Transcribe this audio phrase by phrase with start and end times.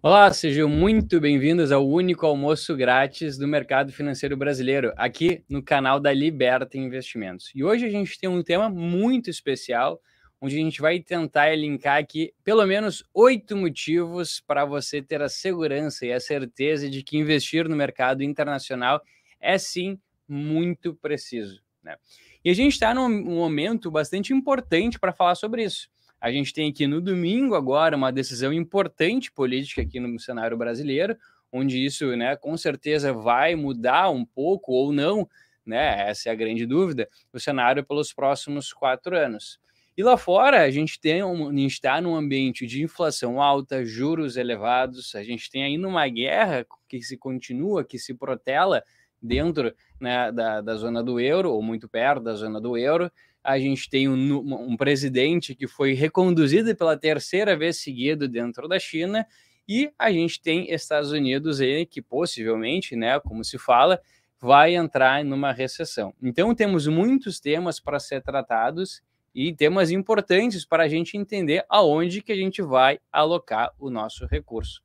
[0.00, 5.98] Olá, sejam muito bem-vindos ao único almoço grátis do mercado financeiro brasileiro, aqui no canal
[5.98, 7.50] da Liberta Investimentos.
[7.52, 10.00] E hoje a gente tem um tema muito especial,
[10.40, 15.28] onde a gente vai tentar elencar aqui pelo menos oito motivos para você ter a
[15.28, 19.02] segurança e a certeza de que investir no mercado internacional
[19.40, 21.60] é sim muito preciso.
[21.82, 21.96] Né?
[22.44, 25.88] E a gente está num momento bastante importante para falar sobre isso.
[26.20, 31.16] A gente tem aqui no domingo agora uma decisão importante política aqui no cenário brasileiro,
[31.52, 35.28] onde isso, né, com certeza vai mudar um pouco ou não,
[35.64, 36.08] né?
[36.08, 37.08] Essa é a grande dúvida.
[37.32, 39.60] O cenário pelos próximos quatro anos.
[39.96, 45.14] E lá fora a gente tem um, está num ambiente de inflação alta, juros elevados.
[45.14, 48.82] A gente tem ainda uma guerra que se continua, que se protela
[49.20, 53.10] dentro né, da, da zona do euro ou muito perto da zona do euro
[53.48, 58.78] a gente tem um, um presidente que foi reconduzido pela terceira vez seguida dentro da
[58.78, 59.26] China,
[59.66, 63.98] e a gente tem Estados Unidos aí que possivelmente, né, como se fala,
[64.38, 66.12] vai entrar numa recessão.
[66.22, 69.02] Então temos muitos temas para ser tratados
[69.34, 74.26] e temas importantes para a gente entender aonde que a gente vai alocar o nosso
[74.26, 74.82] recurso.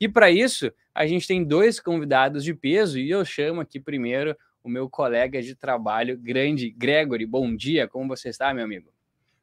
[0.00, 4.36] E para isso, a gente tem dois convidados de peso e eu chamo aqui primeiro
[4.62, 7.26] o meu colega de trabalho, grande Gregory.
[7.26, 8.92] Bom dia, como você está, meu amigo?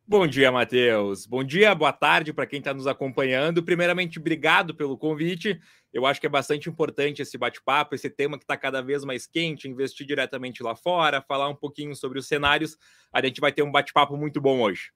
[0.08, 1.28] Bom dia, Matheus.
[1.28, 3.62] Bom dia, boa tarde para quem está nos acompanhando.
[3.62, 5.60] Primeiramente, obrigado pelo convite.
[5.94, 9.28] Eu acho que é bastante importante esse bate-papo, esse tema que está cada vez mais
[9.28, 12.76] quente, investir diretamente lá fora, falar um pouquinho sobre os cenários.
[13.14, 14.92] A gente vai ter um bate-papo muito bom hoje.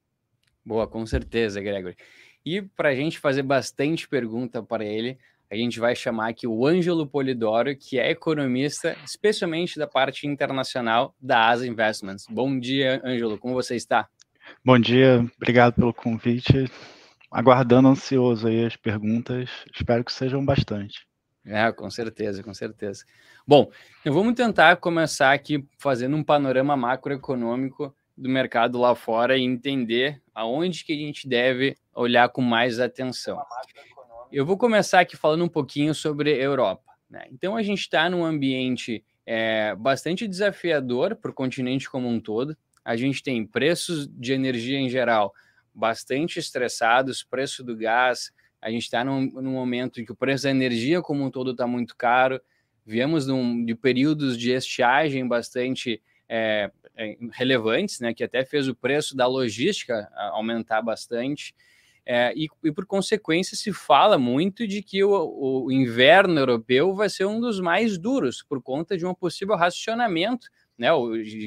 [0.65, 1.95] Boa, com certeza, Gregory.
[2.45, 5.19] E para a gente fazer bastante pergunta para ele,
[5.53, 11.13] a gente vai chamar aqui o Ângelo Polidoro, que é economista, especialmente da parte internacional
[11.21, 12.25] da Asa Investments.
[12.27, 14.07] Bom dia, Ângelo, como você está?
[14.65, 16.65] Bom dia, obrigado pelo convite.
[17.29, 21.05] Aguardando ansioso aí as perguntas, espero que sejam bastante.
[21.45, 23.05] É, com certeza, com certeza.
[23.45, 23.69] Bom,
[24.01, 30.19] então vamos tentar começar aqui fazendo um panorama macroeconômico do mercado lá fora e entender
[30.33, 33.37] aonde que a gente deve olhar com mais atenção.
[34.33, 36.91] Eu vou começar aqui falando um pouquinho sobre Europa.
[37.07, 37.23] Né?
[37.31, 42.57] Então, a gente está num ambiente é, bastante desafiador para o continente como um todo.
[42.83, 45.35] A gente tem preços de energia em geral
[45.71, 48.31] bastante estressados, preço do gás.
[48.59, 51.51] A gente está num, num, momento em que o preço da energia como um todo
[51.51, 52.41] está muito caro.
[52.83, 58.73] Viemos num, de períodos de estiagem bastante é, é, relevantes, né, que até fez o
[58.73, 61.53] preço da logística aumentar bastante.
[62.05, 67.09] É, e, e, por consequência, se fala muito de que o, o, inverno europeu vai
[67.09, 70.47] ser um dos mais duros, por conta de um possível racionamento,
[70.77, 70.89] né,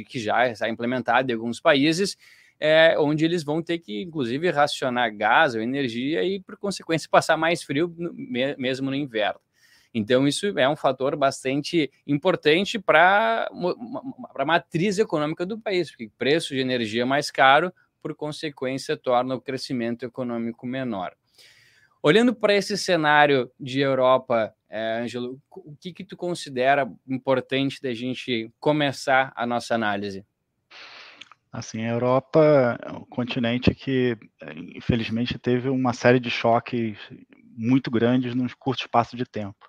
[0.08, 2.16] que já está implementado em alguns países,
[2.58, 7.36] é, onde eles vão ter que, inclusive, racionar gás ou energia e, por consequência, passar
[7.36, 8.14] mais frio no,
[8.56, 9.40] mesmo no inverno.
[9.92, 13.48] Então, isso é um fator bastante importante para
[14.34, 17.72] a matriz econômica do país, porque preço de energia mais caro
[18.06, 21.12] por consequência, torna o crescimento econômico menor.
[22.00, 27.92] Olhando para esse cenário de Europa, é, Ângelo, o que, que tu considera importante da
[27.92, 30.24] gente começar a nossa análise?
[31.50, 34.16] Assim, a Europa é um continente que,
[34.76, 36.96] infelizmente, teve uma série de choques
[37.56, 39.68] muito grandes num curto espaço de tempo.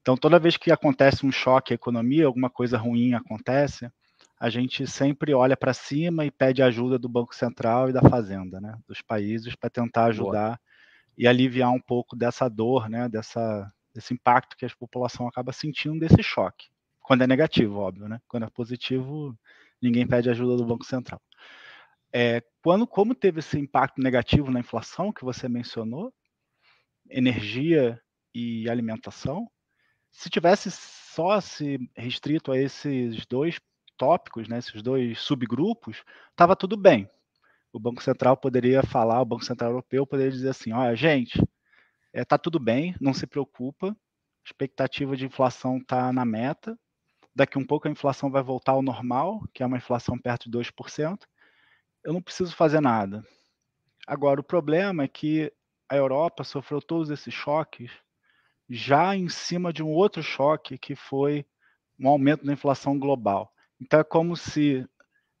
[0.00, 3.90] Então, toda vez que acontece um choque à economia, alguma coisa ruim acontece,
[4.40, 8.60] a gente sempre olha para cima e pede ajuda do Banco Central e da Fazenda,
[8.60, 10.60] né, dos países, para tentar ajudar Boa.
[11.16, 15.98] e aliviar um pouco dessa dor, né, dessa, desse impacto que a população acaba sentindo
[15.98, 16.66] desse choque.
[17.00, 18.20] Quando é negativo, óbvio, né?
[18.28, 19.34] Quando é positivo,
[19.80, 21.20] ninguém pede ajuda do Banco Central.
[22.12, 26.12] É, quando, como teve esse impacto negativo na inflação que você mencionou,
[27.08, 27.98] energia
[28.34, 29.50] e alimentação,
[30.10, 33.58] se tivesse só se restrito a esses dois
[33.98, 37.10] tópicos, né, esses dois subgrupos, estava tudo bem.
[37.72, 41.48] O Banco Central poderia falar, o Banco Central Europeu poderia dizer assim, olha, gente, está
[42.14, 43.94] é, tá tudo bem, não se preocupa,
[44.44, 46.78] expectativa de inflação está na meta,
[47.34, 50.56] daqui um pouco a inflação vai voltar ao normal, que é uma inflação perto de
[50.56, 51.18] 2%,
[52.02, 53.22] eu não preciso fazer nada.
[54.06, 55.52] Agora, o problema é que
[55.88, 57.90] a Europa sofreu todos esses choques
[58.68, 61.44] já em cima de um outro choque que foi
[61.98, 63.52] um aumento da inflação global.
[63.80, 64.86] Então é como se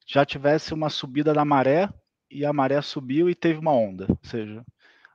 [0.06, 1.88] já tivesse uma subida da maré
[2.30, 4.64] e a maré subiu e teve uma onda, ou seja,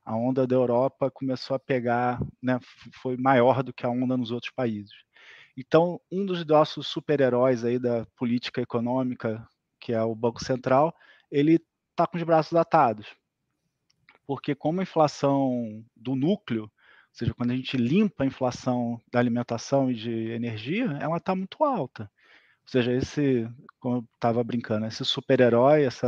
[0.05, 2.59] a onda da Europa começou a pegar, né,
[3.01, 4.93] foi maior do que a onda nos outros países.
[5.57, 9.47] Então, um dos nossos super-heróis aí da política econômica,
[9.79, 10.95] que é o Banco Central,
[11.31, 11.59] ele
[11.91, 13.07] está com os braços atados.
[14.25, 16.69] Porque como a inflação do núcleo Ou
[17.13, 21.63] seja, quando a gente limpa a inflação da alimentação e de energia, ela está muito
[21.63, 22.11] alta.
[22.63, 23.47] Ou seja, esse,
[23.79, 26.05] como eu estava brincando, esse super-herói, esse,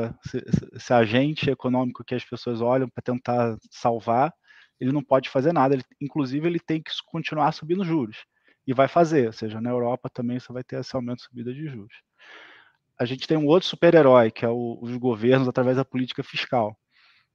[0.74, 4.34] esse, agente econômico que as pessoas olham para tentar salvar,
[4.80, 5.76] ele não pode fazer nada.
[5.76, 8.26] Ele, inclusive, ele tem que continuar subindo juros.
[8.66, 9.28] E vai fazer.
[9.28, 11.94] Ou seja, na Europa também você vai ter esse aumento de subida de juros.
[12.98, 16.72] A gente tem um outro super-herói, que é o, os governos através da política fiscal.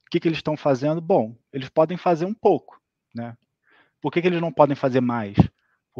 [0.06, 1.00] O que, que eles estão fazendo?
[1.00, 2.80] Bom, eles podem fazer um pouco.
[3.14, 3.36] Né?
[4.00, 5.36] Por que, que eles não podem fazer mais?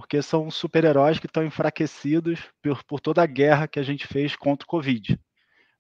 [0.01, 4.35] Porque são super-heróis que estão enfraquecidos por, por toda a guerra que a gente fez
[4.35, 5.21] contra o Covid.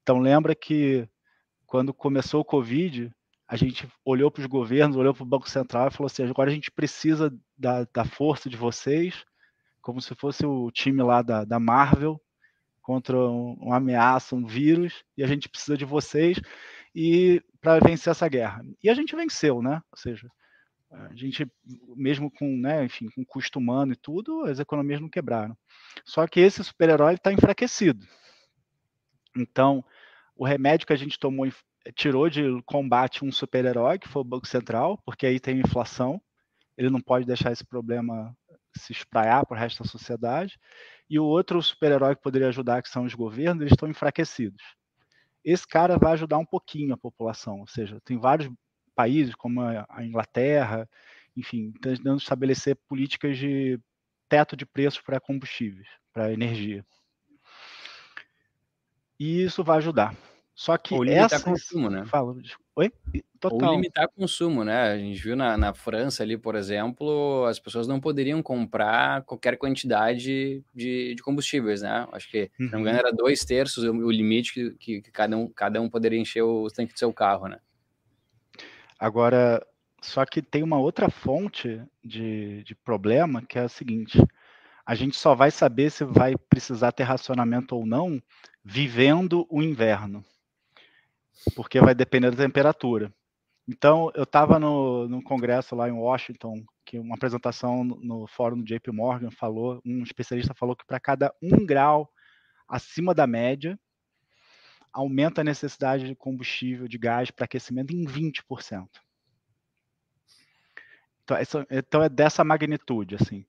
[0.02, 1.08] Então, lembra que
[1.67, 3.11] quando começou o Covid,
[3.49, 6.50] a gente olhou para os governos, olhou para o Banco Central e falou assim: agora
[6.50, 9.25] a gente precisa da, da força de vocês,
[9.81, 12.20] como se fosse o time lá da, da Marvel
[12.82, 16.38] contra um, uma ameaça, um vírus, e a gente precisa de vocês
[16.94, 18.62] e para vencer essa guerra.
[18.84, 19.81] E a gente venceu, né?
[19.90, 20.28] Ou seja,
[20.90, 21.50] a gente,
[21.94, 25.56] mesmo com, né, enfim, com custo humano e tudo, as economias não quebraram.
[26.04, 28.04] Só que esse super-herói está enfraquecido.
[29.37, 29.84] Então,
[30.37, 31.48] o remédio que a gente tomou
[31.94, 36.20] tirou de combate um super-herói, que foi o Banco Central, porque aí tem inflação,
[36.76, 38.36] ele não pode deixar esse problema
[38.76, 40.58] se espraiar para o resto da sociedade.
[41.08, 44.62] E o outro super-herói que poderia ajudar, que são os governos, eles estão enfraquecidos.
[45.44, 48.50] Esse cara vai ajudar um pouquinho a população, ou seja, tem vários
[49.00, 50.87] países, como a Inglaterra,
[51.35, 53.81] enfim, tentando estabelecer políticas de
[54.29, 56.85] teto de preços para combustíveis, para energia.
[59.19, 60.14] E isso vai ajudar.
[60.55, 61.43] Só que Ou limitar essa...
[61.44, 62.05] consumo, né?
[62.05, 62.37] Fala.
[62.76, 62.93] Oi?
[63.41, 63.70] Total.
[63.70, 64.93] Ou limitar consumo, né?
[64.93, 69.56] A gente viu na, na França ali, por exemplo, as pessoas não poderiam comprar qualquer
[69.56, 72.06] quantidade de, de combustíveis, né?
[72.12, 72.67] Acho que, uhum.
[72.67, 73.06] se não me engano, uhum.
[73.06, 76.43] era dois terços o, o limite que, que, que, cada, um, cada um poderia encher
[76.43, 77.58] o tanque do seu carro, né?
[79.00, 79.67] Agora,
[80.02, 84.23] só que tem uma outra fonte de, de problema que é a seguinte:
[84.85, 88.23] a gente só vai saber se vai precisar ter racionamento ou não
[88.62, 90.23] vivendo o inverno,
[91.56, 93.11] porque vai depender da temperatura.
[93.67, 98.58] Então, eu estava no, no congresso lá em Washington, que uma apresentação no, no fórum
[98.58, 102.11] do JP Morgan falou, um especialista falou que para cada um grau
[102.69, 103.79] acima da média,
[104.92, 108.88] aumenta a necessidade de combustível, de gás para aquecimento em 20%.
[111.22, 113.44] Então, então é dessa magnitude, assim.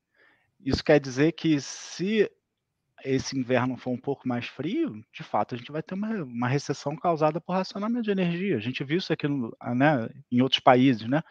[0.64, 2.30] Isso quer dizer que se
[3.04, 6.48] esse inverno for um pouco mais frio, de fato a gente vai ter uma, uma
[6.48, 8.58] recessão causada por racionamento de energia.
[8.58, 11.24] A gente viu isso aqui no, né, em outros países, né?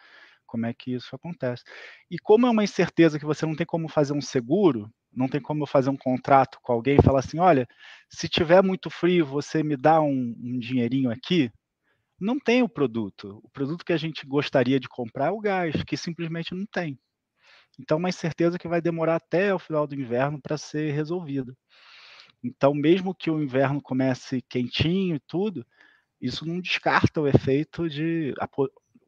[0.51, 1.63] Como é que isso acontece.
[2.09, 5.39] E como é uma incerteza que você não tem como fazer um seguro, não tem
[5.39, 7.65] como eu fazer um contrato com alguém e falar assim, olha,
[8.09, 11.49] se tiver muito frio, você me dá um, um dinheirinho aqui.
[12.19, 13.39] Não tem o produto.
[13.41, 16.99] O produto que a gente gostaria de comprar é o gás, que simplesmente não tem.
[17.79, 21.55] Então, uma incerteza que vai demorar até o final do inverno para ser resolvida.
[22.43, 25.65] Então, mesmo que o inverno comece quentinho e tudo,
[26.19, 28.33] isso não descarta o efeito de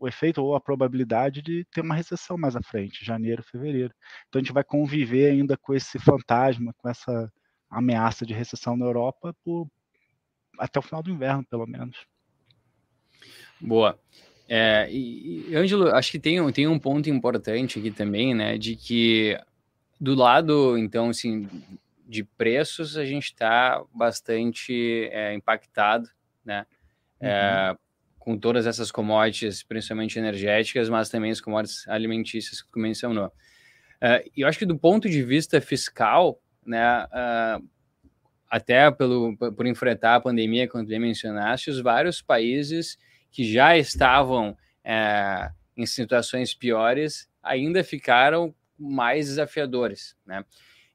[0.04, 3.94] o efeito ou a probabilidade de ter uma recessão mais à frente, janeiro, fevereiro.
[4.28, 7.32] Então a gente vai conviver ainda com esse fantasma, com essa
[7.70, 9.66] ameaça de recessão na Europa por,
[10.60, 12.06] até o final do inverno, pelo menos.
[13.62, 13.98] Boa.
[14.50, 18.76] É, e, e Ângelo, acho que tem, tem um ponto importante aqui também, né, de
[18.76, 19.40] que
[20.02, 21.50] do lado, então, assim,
[22.06, 26.10] de preços, a gente está bastante é, impactado,
[26.44, 26.66] né,
[27.22, 27.28] uhum.
[27.30, 27.78] é,
[28.24, 33.28] com todas essas commodities, principalmente energéticas, mas também as commodities alimentícias que tu mencionou.
[33.28, 37.70] Uh, eu acho que do ponto de vista fiscal, né, uh,
[38.50, 42.98] até pelo, por enfrentar a pandemia, como tu mencionaste, os vários países
[43.30, 50.46] que já estavam uh, em situações piores ainda ficaram mais desafiadores, né?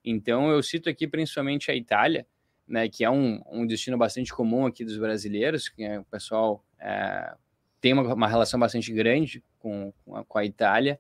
[0.03, 2.27] Então, eu cito aqui principalmente a Itália,
[2.67, 6.65] né, que é um, um destino bastante comum aqui dos brasileiros, que é, o pessoal
[6.81, 7.35] é,
[7.81, 10.99] tem uma, uma, relação bastante grande com, com, a, com a Itália,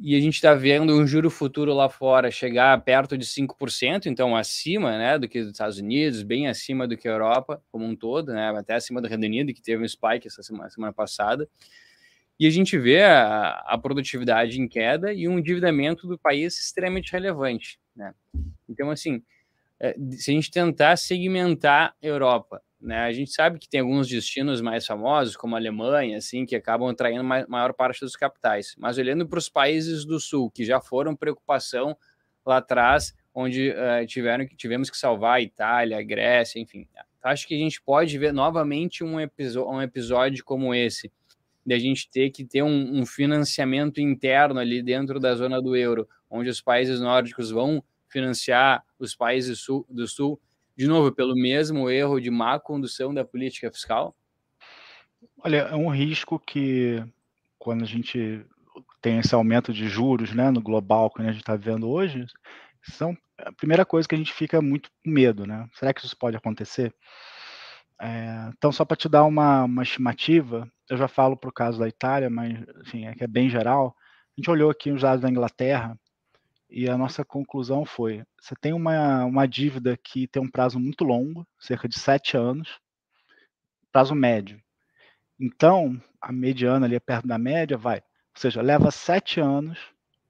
[0.00, 4.36] e a gente está vendo um juro futuro lá fora chegar perto de 5%, então
[4.36, 7.96] acima né, do que os Estados Unidos, bem acima do que a Europa como um
[7.96, 11.48] todo, né, até acima do Reino Unido, que teve um spike essa semana, semana passada.
[12.38, 17.10] E a gente vê a, a, produtividade em queda e um endividamento do país extremamente
[17.10, 17.80] relevante.
[17.96, 18.14] Né?
[18.68, 19.20] Então, assim,
[19.80, 24.08] é, se a gente tentar segmentar a Europa, né, a gente sabe que tem alguns
[24.08, 28.74] destinos mais famosos, como a Alemanha, assim, que acabam atraindo a maior parte dos capitais.
[28.78, 31.96] Mas olhando para os países do Sul, que já foram preocupação
[32.46, 36.86] lá atrás, onde uh, tiveram, tivemos que salvar a Itália, a Grécia, enfim.
[37.22, 41.12] Acho que a gente pode ver novamente um, um episódio como esse,
[41.66, 45.76] de a gente ter que ter um, um financiamento interno ali dentro da zona do
[45.76, 50.40] euro, onde os países nórdicos vão financiar os países do sul,
[50.78, 54.14] de novo, pelo mesmo erro de má condução da política fiscal?
[55.42, 57.04] Olha, é um risco que
[57.58, 58.46] quando a gente
[59.02, 62.24] tem esse aumento de juros né, no global que a gente está vendo hoje,
[62.80, 65.68] são a primeira coisa que a gente fica muito com medo, né?
[65.74, 66.94] Será que isso pode acontecer?
[68.00, 71.80] É, então, só para te dar uma, uma estimativa, eu já falo para o caso
[71.80, 73.96] da Itália, mas enfim, é que é bem geral.
[73.96, 75.98] A gente olhou aqui os dados da Inglaterra
[76.70, 81.04] e a nossa conclusão foi: você tem uma, uma dívida que tem um prazo muito
[81.04, 82.78] longo, cerca de sete anos,
[83.92, 84.60] prazo médio.
[85.40, 87.98] Então, a mediana ali é perto da média, vai.
[87.98, 89.78] Ou seja, leva sete anos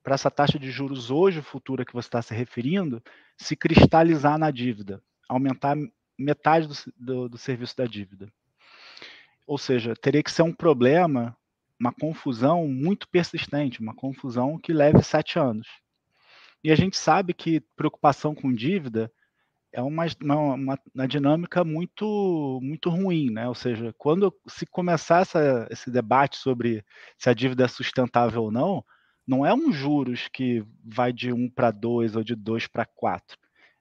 [0.03, 3.03] para essa taxa de juros hoje futura que você está se referindo
[3.37, 5.77] se cristalizar na dívida, aumentar
[6.19, 8.33] metade do, do, do serviço da dívida.
[9.47, 11.37] Ou seja, teria que ser um problema,
[11.79, 15.69] uma confusão muito persistente, uma confusão que leve sete anos.
[16.63, 19.13] E a gente sabe que preocupação com dívida
[19.73, 23.49] é uma, uma, uma, dinâmica muito muito ruim, né?
[23.49, 26.85] Ou seja, quando se começar essa, esse debate sobre
[27.19, 28.85] se a dívida é sustentável ou não,
[29.27, 33.37] não é um juros que vai de 1 para 2 ou de 2 para 4.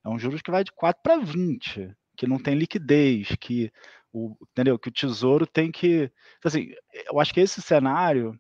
[0.06, 3.72] É um juros que vai de 4 para 20 que não tem liquidez, que
[4.12, 4.80] o, entendeu?
[4.80, 6.12] Que o tesouro tem que.
[6.44, 6.72] Assim,
[7.06, 8.38] eu acho que esse cenário,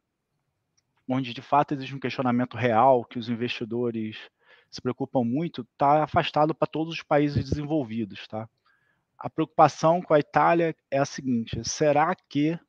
[1.08, 4.18] onde de fato existe um questionamento real, que os investidores
[4.70, 8.50] se preocupam muito, está afastado para todos os países desenvolvidos, tá?
[9.18, 12.60] A preocupação com a Itália é a seguinte: será que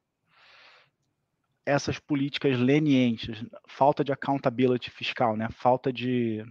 [1.66, 5.48] essas políticas lenientes, falta de accountability fiscal, né?
[5.50, 6.42] Falta de,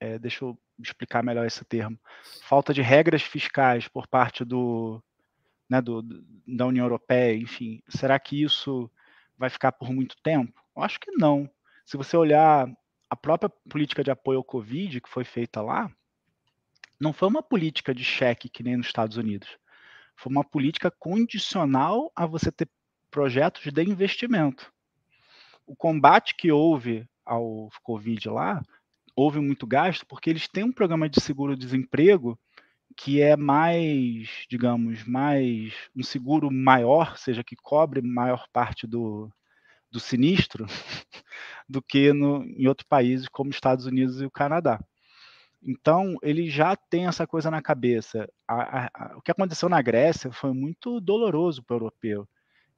[0.00, 1.98] é, deixa eu explicar melhor esse termo,
[2.42, 5.02] falta de regras fiscais por parte do,
[5.68, 6.02] né, do,
[6.46, 8.90] da União Europeia, enfim, será que isso
[9.36, 10.61] vai ficar por muito tempo?
[10.76, 11.48] Eu acho que não.
[11.84, 12.68] Se você olhar
[13.08, 15.90] a própria política de apoio ao Covid que foi feita lá,
[16.98, 19.58] não foi uma política de cheque que nem nos Estados Unidos.
[20.16, 22.68] Foi uma política condicional a você ter
[23.10, 24.72] projetos de investimento.
[25.66, 28.62] O combate que houve ao Covid lá
[29.14, 32.38] houve muito gasto porque eles têm um programa de seguro-desemprego
[32.96, 39.32] que é mais, digamos, mais um seguro maior, seja que cobre maior parte do,
[39.92, 40.66] do sinistro,
[41.68, 44.80] do que no, em outros países como Estados Unidos e o Canadá.
[45.62, 48.28] Então, ele já tem essa coisa na cabeça.
[48.48, 52.28] A, a, a, o que aconteceu na Grécia foi muito doloroso para o europeu.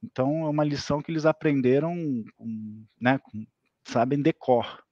[0.03, 1.97] Então, é uma lição que eles aprenderam,
[2.37, 3.47] com, né, com,
[3.85, 4.85] sabem decor.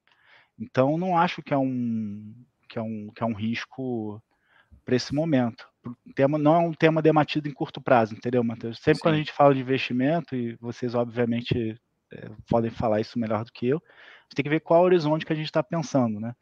[0.58, 2.34] Então, não acho que é um,
[2.66, 4.22] que é um, que é um risco
[4.86, 5.68] para esse momento.
[5.84, 8.78] O tema, não é um tema debatido em curto prazo, entendeu, Matheus?
[8.78, 9.02] Sempre Sim.
[9.02, 11.78] quando a gente fala de investimento, e vocês, obviamente,
[12.12, 14.82] é, podem falar isso melhor do que eu, a gente tem que ver qual é
[14.82, 16.34] o horizonte que a gente está pensando, né?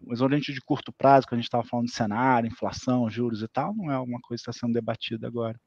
[0.00, 3.48] O horizonte de curto prazo, que a gente estava falando de cenário, inflação, juros e
[3.48, 5.58] tal, não é uma coisa que está sendo debatida agora.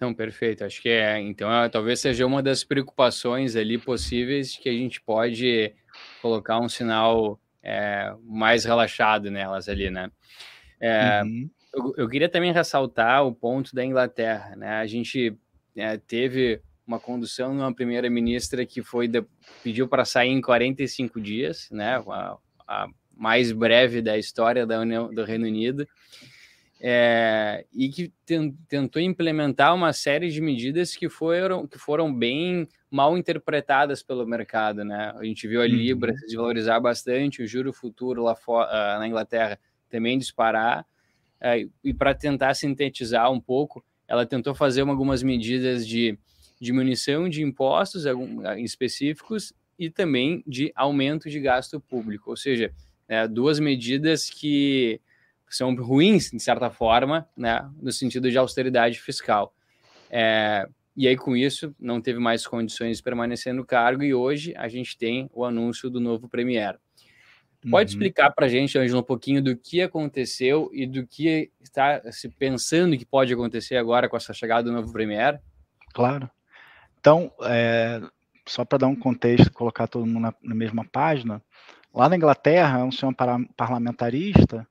[0.00, 0.64] Não, perfeito.
[0.64, 1.20] Acho que é.
[1.20, 5.72] Então, é, talvez seja uma das preocupações ali possíveis que a gente pode
[6.20, 10.10] colocar um sinal é, mais relaxado nelas ali, né?
[10.80, 11.50] É, uhum.
[11.72, 14.76] eu, eu, queria também ressaltar o ponto da Inglaterra, né?
[14.76, 15.36] A gente
[15.76, 19.24] é, teve uma condução numa primeira-ministra que foi de,
[19.62, 22.02] pediu para sair em 45 dias, né?
[22.08, 22.36] A,
[22.66, 22.86] a
[23.16, 25.86] mais breve da história da União do Reino Unido
[26.86, 28.12] é, e que
[28.68, 34.84] tentou implementar uma série de medidas que foram, que foram bem mal interpretadas pelo mercado,
[34.84, 35.14] né?
[35.16, 36.18] A gente viu a Libra uhum.
[36.18, 40.82] se desvalorizar bastante, o juro futuro lá fora, uh, na Inglaterra também disparar,
[41.40, 46.18] uh, e para tentar sintetizar um pouco, ela tentou fazer algumas medidas de
[46.64, 48.04] diminuição de impostos
[48.58, 52.72] específicos e também de aumento de gasto público, ou seja,
[53.08, 55.00] é, duas medidas que
[55.48, 59.54] são ruins, de certa forma, né, no sentido de austeridade fiscal.
[60.10, 60.66] É,
[60.96, 64.68] e aí, com isso, não teve mais condições de permanecer no cargo e hoje a
[64.68, 66.78] gente tem o anúncio do novo Premier.
[67.70, 67.96] Pode uhum.
[67.96, 72.28] explicar para a gente, Ângelo, um pouquinho do que aconteceu e do que está se
[72.28, 75.40] pensando que pode acontecer agora com essa chegada do novo Premier?
[75.94, 76.30] Claro.
[77.04, 78.00] Então, é,
[78.46, 81.42] só para dar um contexto, colocar todo mundo na, na, mesma página,
[81.92, 83.14] lá na Inglaterra, é um senhor
[83.54, 84.66] parlamentarista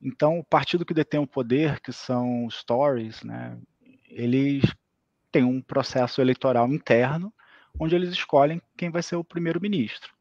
[0.00, 3.58] então, o partido que detém o poder, que são os Tories, né,
[4.08, 4.62] eles
[5.32, 7.32] têm um processo eleitoral interno,
[7.78, 10.14] onde eles escolhem quem vai ser o primeiro-ministro.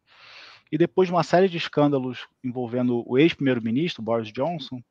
[0.71, 4.81] E depois de uma série de escândalos envolvendo o ex-primeiro-ministro, Boris Johnson,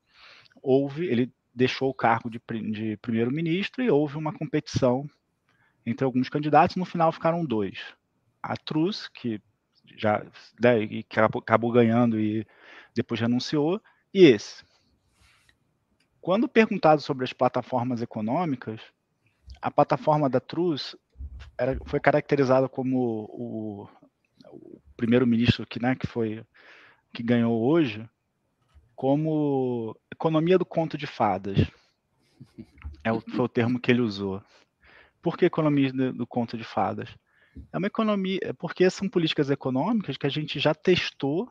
[0.62, 2.40] houve, ele deixou o cargo de,
[2.70, 5.08] de primeiro-ministro e houve uma competição
[5.86, 7.78] entre alguns candidatos, no final ficaram dois.
[8.42, 9.40] A Trus, que
[9.96, 10.24] já
[10.60, 12.46] né, que acabou ganhando e
[12.94, 13.80] depois renunciou,
[14.12, 14.64] e esse.
[16.20, 18.80] Quando perguntado sobre as plataformas econômicas,
[19.60, 20.96] a plataforma da Trus
[21.58, 23.88] era, foi caracterizada como o,
[24.50, 26.44] o primeiro-ministro que, né, que foi
[27.12, 28.08] que ganhou hoje,
[28.96, 31.58] como economia do conto de fadas.
[33.04, 34.42] É o, foi o termo que ele usou.
[35.24, 37.08] Por que economia do, conto de fadas?
[37.72, 41.50] É uma economia, é porque são políticas econômicas que a gente já testou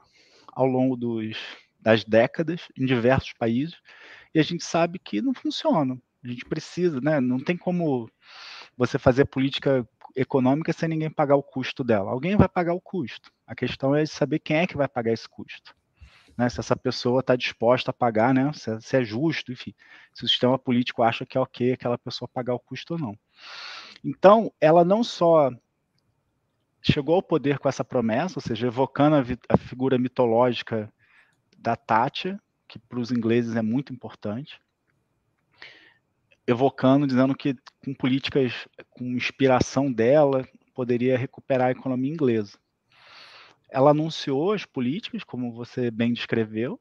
[0.54, 1.36] ao longo dos,
[1.80, 3.76] das décadas em diversos países
[4.32, 5.98] e a gente sabe que não funciona.
[6.24, 7.20] A gente precisa, né?
[7.20, 8.08] Não tem como
[8.78, 12.12] você fazer política econômica sem ninguém pagar o custo dela.
[12.12, 13.32] Alguém vai pagar o custo.
[13.48, 15.76] A questão é saber quem é que vai pagar esse custo.
[16.38, 16.50] Né?
[16.50, 18.52] Se essa pessoa está disposta a pagar, né?
[18.54, 19.74] Se, é, se, é justo, enfim.
[20.14, 23.18] Se o sistema político acha que é ok aquela pessoa pagar o custo ou não.
[24.04, 25.52] Então, ela não só
[26.82, 29.24] chegou ao poder com essa promessa, ou seja, evocando a,
[29.54, 30.92] a figura mitológica
[31.58, 34.60] da Tátia, que para os ingleses é muito importante,
[36.46, 42.58] evocando, dizendo que com políticas com inspiração dela poderia recuperar a economia inglesa.
[43.74, 46.80] Ela anunciou as políticas, como você bem descreveu,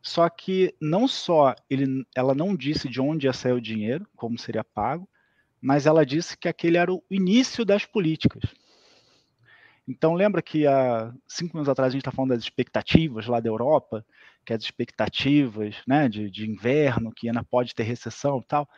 [0.00, 4.38] só que não só ele, ela não disse de onde ia sair o dinheiro, como
[4.38, 5.06] seria pago,
[5.60, 8.42] mas ela disse que aquele era o início das políticas.
[9.86, 13.48] Então, lembra que há cinco anos atrás a gente está falando das expectativas lá da
[13.48, 14.04] Europa,
[14.44, 18.68] que as expectativas né, de, de inverno, que ainda pode ter recessão e tal.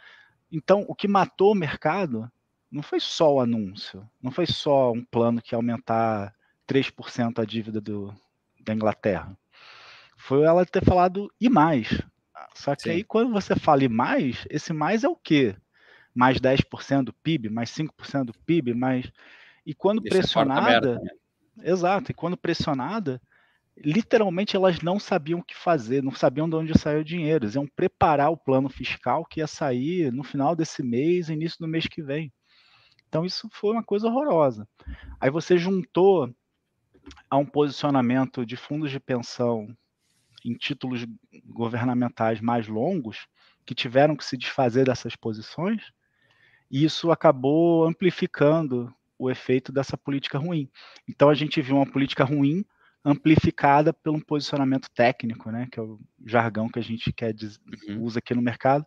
[0.51, 2.31] Então, o que matou o mercado
[2.71, 6.35] não foi só o anúncio, não foi só um plano que ia aumentar
[6.71, 8.15] 3% a dívida do,
[8.61, 9.37] da Inglaterra.
[10.17, 12.01] Foi ela ter falado e mais.
[12.55, 12.91] Só que Sim.
[12.91, 15.57] aí, quando você fala e mais, esse mais é o quê?
[16.15, 19.11] Mais 10% do PIB, mais 5% do PIB, mais
[19.67, 21.11] e quando Deixa pressionada, né?
[21.63, 23.21] exato, e quando pressionada,
[23.77, 27.45] literalmente elas não sabiam o que fazer, não sabiam de onde saiu o dinheiro.
[27.45, 31.69] Eles iam preparar o plano fiscal que ia sair no final desse mês, início do
[31.69, 32.33] mês que vem.
[33.09, 34.69] Então isso foi uma coisa horrorosa.
[35.21, 36.33] Aí você juntou
[37.29, 39.67] a um posicionamento de fundos de pensão
[40.45, 41.07] em títulos
[41.47, 43.27] governamentais mais longos,
[43.65, 45.93] que tiveram que se desfazer dessas posições,
[46.71, 50.69] e isso acabou amplificando o efeito dessa política ruim.
[51.09, 52.65] Então a gente viu uma política ruim
[53.05, 57.35] amplificada pelo um posicionamento técnico, né, que é o jargão que a gente quer
[57.89, 58.03] uhum.
[58.03, 58.85] usa aqui no mercado,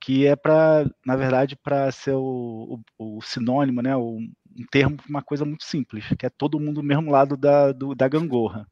[0.00, 4.18] que é para, na verdade, para ser o, o, o, sinônimo, né, o,
[4.58, 7.94] um termo uma coisa muito simples, que é todo mundo do mesmo lado da, do,
[7.94, 8.66] da gangorra.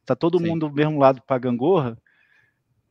[0.00, 0.46] Está todo Sim.
[0.46, 1.96] mundo do mesmo lado para a gangorra,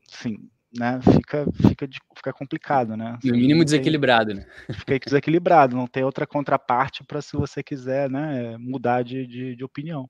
[0.07, 3.19] sim, né, fica, fica, fica complicado, né?
[3.23, 4.45] No mínimo desequilibrado, né?
[4.87, 9.63] Fica desequilibrado, não tem outra contraparte para se você quiser, né, mudar de, de, de,
[9.63, 10.09] opinião.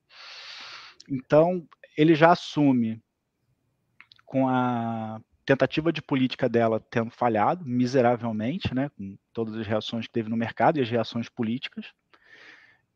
[1.10, 1.68] Então,
[1.98, 3.02] ele já assume
[4.24, 10.14] com a tentativa de política dela tendo falhado miseravelmente, né, com todas as reações que
[10.14, 11.88] teve no mercado e as reações políticas.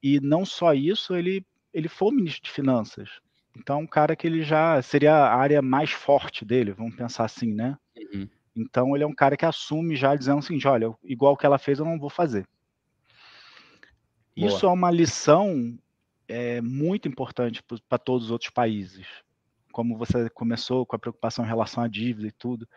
[0.05, 3.09] E não só isso, ele ele foi o ministro de Finanças,
[3.57, 7.53] então, um cara que ele já seria a área mais forte dele, vamos pensar assim,
[7.53, 7.77] né?
[7.97, 8.27] Uhum.
[8.55, 11.79] Então, ele é um cara que assume já dizendo assim: olha, igual que ela fez,
[11.79, 12.45] eu não vou fazer.
[14.35, 14.49] Boa.
[14.49, 15.77] Isso é uma lição
[16.27, 19.07] é, muito importante para todos os outros países.
[19.71, 22.67] Como você começou com a preocupação em relação à dívida e tudo.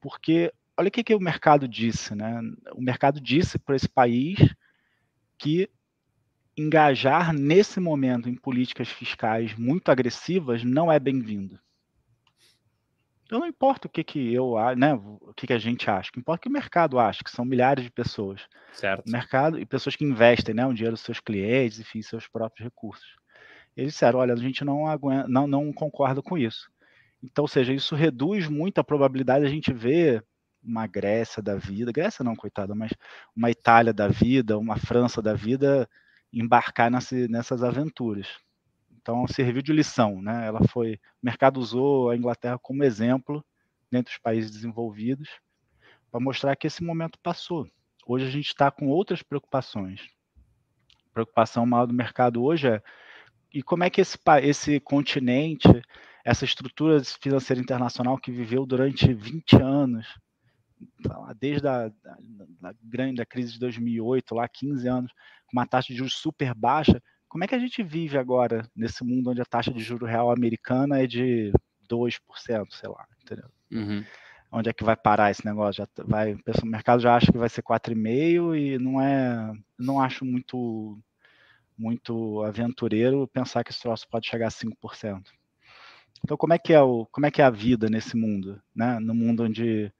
[0.00, 2.40] Porque, olha o que, que o mercado disse, né?
[2.72, 4.36] O mercado disse para esse país
[5.38, 5.68] que
[6.56, 11.58] engajar nesse momento em políticas fiscais muito agressivas não é bem-vindo.
[13.26, 16.12] Então não importa o que, que eu, né, o que, que a gente acha, o
[16.12, 18.42] que importa é que o mercado acha, que são milhares de pessoas.
[18.72, 19.08] Certo.
[19.08, 22.62] O mercado e pessoas que investem, né, o dinheiro dos seus clientes, enfim, seus próprios
[22.62, 23.16] recursos.
[23.76, 26.70] Eles disseram, olha, a gente não aguenta, não, não concorda com isso.
[27.22, 30.22] Então, ou seja, isso reduz muito a probabilidade de a gente ver
[30.62, 32.92] uma Grécia da vida, Grécia não, coitada, mas
[33.34, 35.88] uma Itália da vida, uma França da vida
[36.38, 38.28] embarcar nessa, nessas aventuras.
[39.00, 40.46] Então serviu de lição, né?
[40.46, 43.44] Ela foi, o mercado usou a Inglaterra como exemplo
[43.90, 45.28] dentre os países desenvolvidos
[46.10, 47.68] para mostrar que esse momento passou.
[48.06, 50.00] Hoje a gente está com outras preocupações.
[51.08, 52.82] A preocupação maior do mercado hoje é
[53.54, 55.68] e como é que esse, esse continente,
[56.24, 60.18] essa estrutura financeira internacional que viveu durante 20 anos,
[61.38, 61.88] desde a
[62.60, 65.12] da, grande da crise de 2008, lá 15 anos,
[65.46, 69.02] com uma taxa de juros super baixa, como é que a gente vive agora nesse
[69.04, 71.52] mundo onde a taxa de juro real americana é de
[71.90, 72.20] 2%,
[72.70, 73.50] sei lá, entendeu?
[73.72, 74.04] Uhum.
[74.52, 75.82] onde é que vai parar esse negócio?
[75.82, 80.00] Já tá, vai, o mercado já acha que vai ser 4,5 e não é, não
[80.00, 80.98] acho muito
[81.76, 85.24] muito aventureiro pensar que esse troço pode chegar a 5%.
[86.22, 88.98] Então, como é que é o, como é que é a vida nesse mundo, né?
[89.00, 89.92] No mundo onde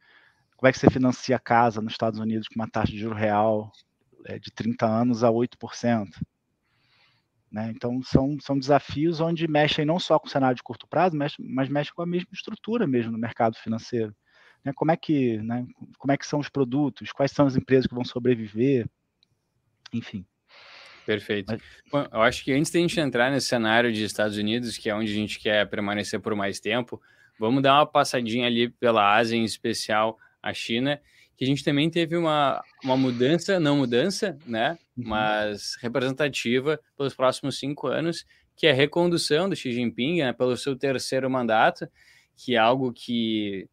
[0.57, 3.71] como é que você financia casa nos Estados Unidos com uma taxa de juro real
[4.27, 6.09] é, de 30 anos a 8%?
[7.55, 7.73] Né?
[7.75, 11.35] Então, são, são desafios onde mexem não só com o cenário de curto prazo, mas,
[11.39, 14.13] mas mexem com a mesma estrutura mesmo no mercado financeiro.
[14.65, 14.73] Né?
[14.75, 15.65] Como, é que, né?
[15.99, 18.89] como é que são os produtos, quais são as empresas que vão sobreviver,
[19.93, 20.27] enfim.
[21.07, 21.53] Perfeito.
[21.53, 21.63] Mas...
[21.93, 24.91] Bom, eu acho que antes de a gente entrar nesse cenário de Estados Unidos, que
[24.91, 27.01] é onde a gente quer permanecer por mais tempo,
[27.39, 31.01] vamos dar uma passadinha ali pela Ásia, em especial a China,
[31.37, 35.05] que a gente também teve uma, uma mudança, não mudança, né, uhum.
[35.09, 40.55] mas representativa pelos próximos cinco anos, que é a recondução do Xi Jinping né, pelo
[40.57, 41.89] seu terceiro mandato,
[42.37, 43.67] que é algo que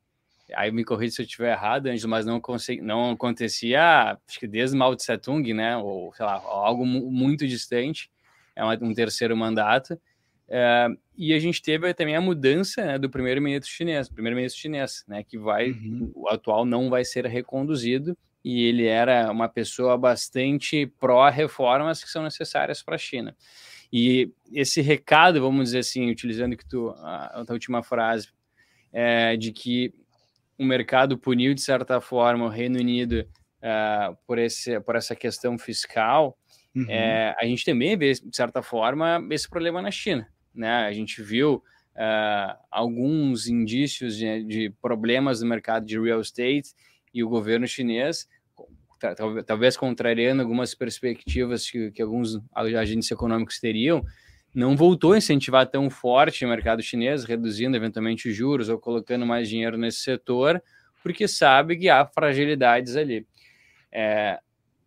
[0.53, 4.47] aí me corrija se eu estiver errado, Ângelo, mas não, consegui, não acontecia, acho que
[4.47, 8.09] desde Mao Tse Tung, né, ou sei lá, algo muito distante,
[8.55, 9.99] é um terceiro mandato,
[10.53, 10.87] é,
[11.17, 15.37] e a gente teve também a mudança né, do primeiro-ministro chinês, primeiro-ministro chinês, né, que
[15.37, 16.11] vai, uhum.
[16.13, 22.23] o atual não vai ser reconduzido, e ele era uma pessoa bastante pró-reformas que são
[22.23, 23.33] necessárias para a China.
[23.93, 28.27] E esse recado, vamos dizer assim, utilizando que tu, a, a última frase,
[28.91, 29.93] é, de que
[30.59, 33.25] o mercado puniu, de certa forma, o Reino Unido
[33.61, 36.37] uh, por, esse, por essa questão fiscal,
[36.75, 36.85] uhum.
[36.89, 40.27] é, a gente também vê, de certa forma, esse problema na China.
[40.53, 40.69] Né?
[40.69, 41.63] A gente viu
[41.95, 46.73] uh, alguns indícios de, de, problemas no mercado de real estate
[47.13, 48.27] e o governo chinês,
[49.45, 54.03] talvez contrariando algumas perspectivas que, que alguns agentes econômicos teriam,
[54.53, 59.25] não voltou a incentivar tão forte o mercado chinês, reduzindo eventualmente os juros ou colocando
[59.25, 60.61] mais dinheiro nesse setor,
[61.01, 63.25] porque sabe que há fragilidades ali.
[63.91, 64.39] É,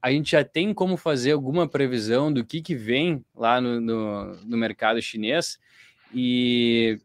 [0.05, 4.37] a gente já tem como fazer alguma previsão do que, que vem lá no, no,
[4.45, 5.59] no mercado chinês
[6.13, 7.01] e,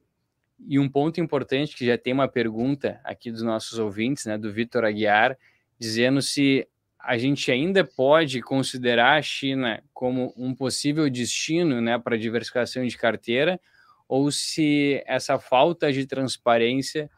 [0.67, 4.51] e um ponto importante que já tem uma pergunta aqui dos nossos ouvintes, né, do
[4.51, 5.38] Vitor Aguiar,
[5.79, 6.67] dizendo se
[6.99, 12.97] a gente ainda pode considerar a China como um possível destino né, para diversificação de
[12.97, 13.62] carteira,
[14.09, 17.09] ou se essa falta de transparência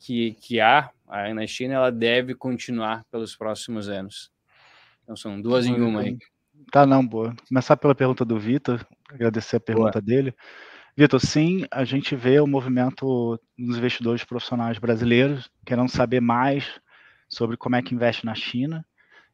[0.00, 0.90] que, que há
[1.32, 4.36] na China ela deve continuar pelos próximos anos.
[5.08, 6.18] Então são duas em uma aí.
[6.70, 7.34] Tá, não, boa.
[7.48, 10.02] Começar pela pergunta do Vitor, agradecer a pergunta boa.
[10.02, 10.34] dele.
[10.94, 16.78] Vitor, sim, a gente vê o movimento dos investidores profissionais brasileiros querendo saber mais
[17.26, 18.84] sobre como é que investe na China.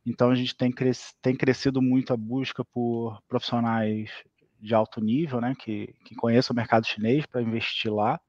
[0.07, 4.13] Então, a gente tem, cres tem crescido muito a busca por profissionais
[4.61, 8.21] de alto nível, né, que, que conheçam o mercado chinês para investir lá.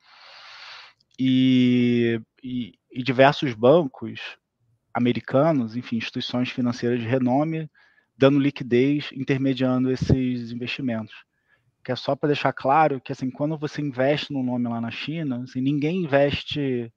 [1.20, 4.20] E, e, e, diversos bancos
[4.96, 7.70] americanos, enfim, instituições financeiras de renome,
[8.18, 11.14] dando liquidez, intermediando esses investimentos.
[11.84, 14.92] Que é só para deixar claro que, assim, quando você investe no nome lá na
[14.92, 16.92] China, assim, ninguém investe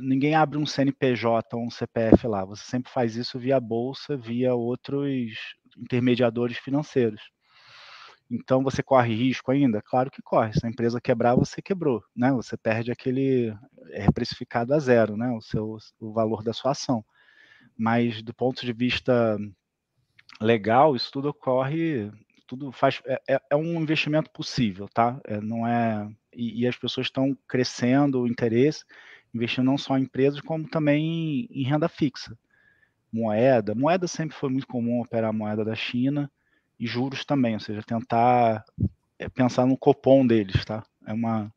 [0.00, 2.44] ninguém abre um CNPJ ou um CPF lá.
[2.44, 5.32] Você sempre faz isso via bolsa, via outros
[5.76, 7.22] intermediadores financeiros.
[8.30, 9.80] Então você corre risco ainda?
[9.82, 10.52] Claro que corre.
[10.52, 12.30] Se a empresa quebrar, você quebrou, né?
[12.32, 13.54] Você perde aquele
[13.92, 15.30] é precificado a zero, né?
[15.30, 17.04] O seu o valor da sua ação.
[17.78, 19.38] Mas do ponto de vista
[20.40, 22.10] legal, isso tudo ocorre,
[22.46, 25.20] tudo faz é, é, é um investimento possível, tá?
[25.24, 28.84] É, não é e, e as pessoas estão crescendo o interesse
[29.34, 32.36] investindo não só em empresas, como também em renda fixa.
[33.12, 33.74] Moeda.
[33.74, 36.30] Moeda sempre foi muito comum operar moeda da China
[36.78, 38.64] e juros também, ou seja, tentar
[39.18, 40.84] é, pensar no cupom deles, tá?
[41.06, 41.52] É uma,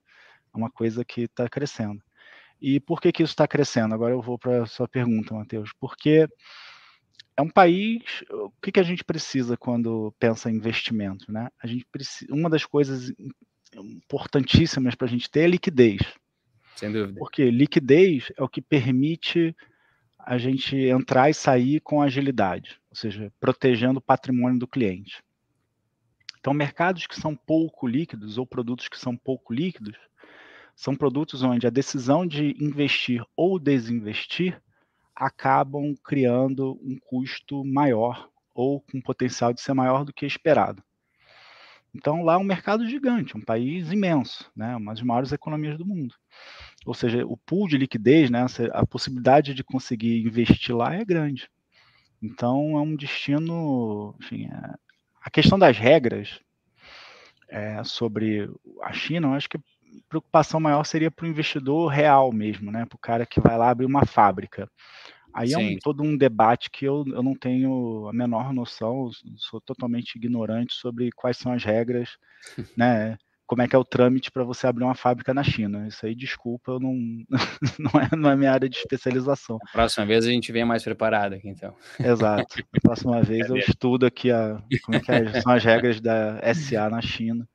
[0.54, 2.02] é uma coisa que está crescendo.
[2.62, 3.95] E por que, que isso está crescendo?
[3.95, 5.71] Agora eu vou para a sua pergunta, Matheus.
[5.80, 6.28] Porque
[7.36, 8.24] é um país.
[8.30, 11.32] O que, que a gente precisa quando pensa em investimento?
[11.32, 11.50] Né?
[11.62, 13.12] A gente precisa, uma das coisas
[13.74, 16.02] importantíssimas para a gente ter é liquidez.
[16.76, 17.17] Sem dúvida.
[17.17, 19.56] Porque liquidez é o que permite
[20.19, 25.24] a gente entrar e sair com agilidade, ou seja, protegendo o patrimônio do cliente.
[26.39, 29.95] Então, mercados que são pouco líquidos ou produtos que são pouco líquidos
[30.76, 34.62] são produtos onde a decisão de investir ou desinvestir
[35.16, 40.84] acabam criando um custo maior ou com potencial de ser maior do que esperado.
[41.94, 45.86] Então, lá é um mercado gigante, um país imenso, né, uma das maiores economias do
[45.86, 46.16] mundo.
[46.86, 51.50] Ou seja, o pool de liquidez, né, a possibilidade de conseguir investir lá é grande.
[52.22, 54.16] Então, é um destino.
[54.22, 54.76] Enfim, é...
[55.22, 56.40] a questão das regras
[57.50, 58.50] é, sobre
[58.82, 59.60] a China, eu acho que
[60.10, 62.86] preocupação maior seria para o investidor real mesmo, né?
[62.86, 64.70] Para o cara que vai lá abrir uma fábrica.
[65.34, 65.54] Aí Sim.
[65.54, 70.16] é um, todo um debate que eu, eu não tenho a menor noção, sou totalmente
[70.16, 72.18] ignorante sobre quais são as regras,
[72.76, 73.18] né?
[73.48, 75.86] Como é que é o trâmite para você abrir uma fábrica na China?
[75.86, 76.94] Isso aí, desculpa, eu não,
[77.80, 79.58] não, é, não é minha área de especialização.
[79.68, 81.76] A próxima vez a gente vem mais preparado aqui, então.
[82.00, 82.64] Exato.
[82.74, 86.40] A próxima vez eu estudo aqui a, como é que é, são as regras da
[86.54, 87.46] SA na China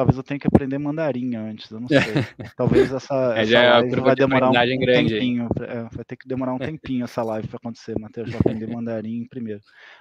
[0.00, 1.98] talvez eu tenha que aprender mandarim antes, eu não sei.
[2.56, 6.26] Talvez essa, é, essa é live vai demorar um, um tempinho, é, vai ter que
[6.26, 9.60] demorar um tempinho essa live para acontecer, Matheus, vai aprender mandarim primeiro.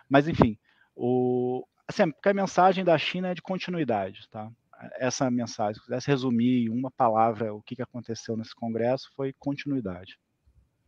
[0.09, 0.57] Mas enfim,
[0.95, 4.49] o assim, porque a mensagem da China é de continuidade, tá?
[4.97, 9.33] Essa mensagem, se pudesse resumir em uma palavra o que, que aconteceu nesse congresso, foi
[9.37, 10.17] continuidade.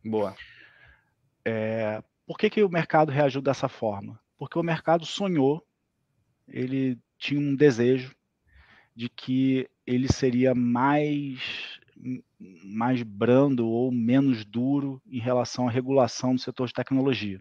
[0.02, 0.34] Boa.
[1.44, 4.18] É, por que, que o mercado reagiu dessa forma?
[4.38, 5.62] Porque o mercado sonhou,
[6.48, 8.14] ele tinha um desejo
[8.94, 11.80] de que ele seria mais
[12.64, 17.40] mais brando ou menos duro em relação à regulação do setor de tecnologia.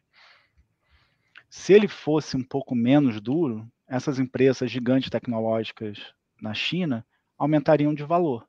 [1.50, 7.06] Se ele fosse um pouco menos duro, essas empresas gigantes tecnológicas na China
[7.38, 8.48] aumentariam de valor.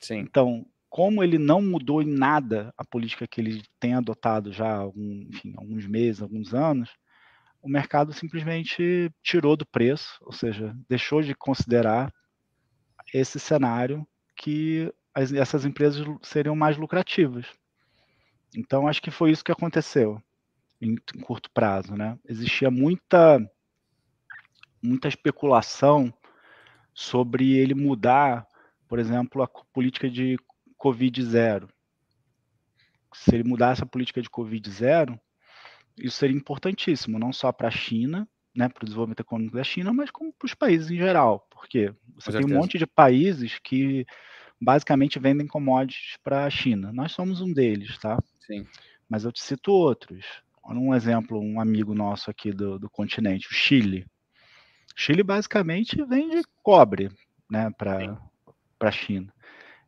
[0.00, 0.18] Sim.
[0.18, 4.76] Então, como ele não mudou em nada a política que ele tem adotado já há
[4.76, 6.90] algum, enfim, alguns meses, alguns anos,
[7.64, 12.12] o mercado simplesmente tirou do preço, ou seja, deixou de considerar
[13.12, 17.46] esse cenário que as, essas empresas seriam mais lucrativas.
[18.54, 20.22] Então, acho que foi isso que aconteceu
[20.78, 21.96] em, em curto prazo.
[21.96, 22.18] Né?
[22.28, 23.40] Existia muita,
[24.82, 26.12] muita especulação
[26.92, 28.46] sobre ele mudar,
[28.86, 30.36] por exemplo, a política de
[30.76, 31.68] Covid zero.
[33.14, 35.18] Se ele mudasse a política de Covid zero,
[35.98, 39.92] isso seria importantíssimo, não só para a China, né, para o desenvolvimento econômico da China,
[39.92, 44.06] mas como para os países em geral, porque você tem um monte de países que
[44.60, 46.92] basicamente vendem commodities para a China.
[46.92, 48.18] Nós somos um deles, tá?
[48.46, 48.66] Sim.
[49.08, 50.24] Mas eu te cito outros.
[50.66, 54.06] Um exemplo, um amigo nosso aqui do, do continente, o Chile.
[54.96, 57.10] O Chile basicamente vende cobre,
[57.50, 58.18] né, para
[58.80, 59.32] a China.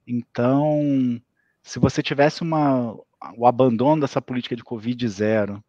[0.06, 1.20] Então,
[1.62, 2.94] se você tivesse uma,
[3.36, 5.64] o abandono dessa política de Covid zero,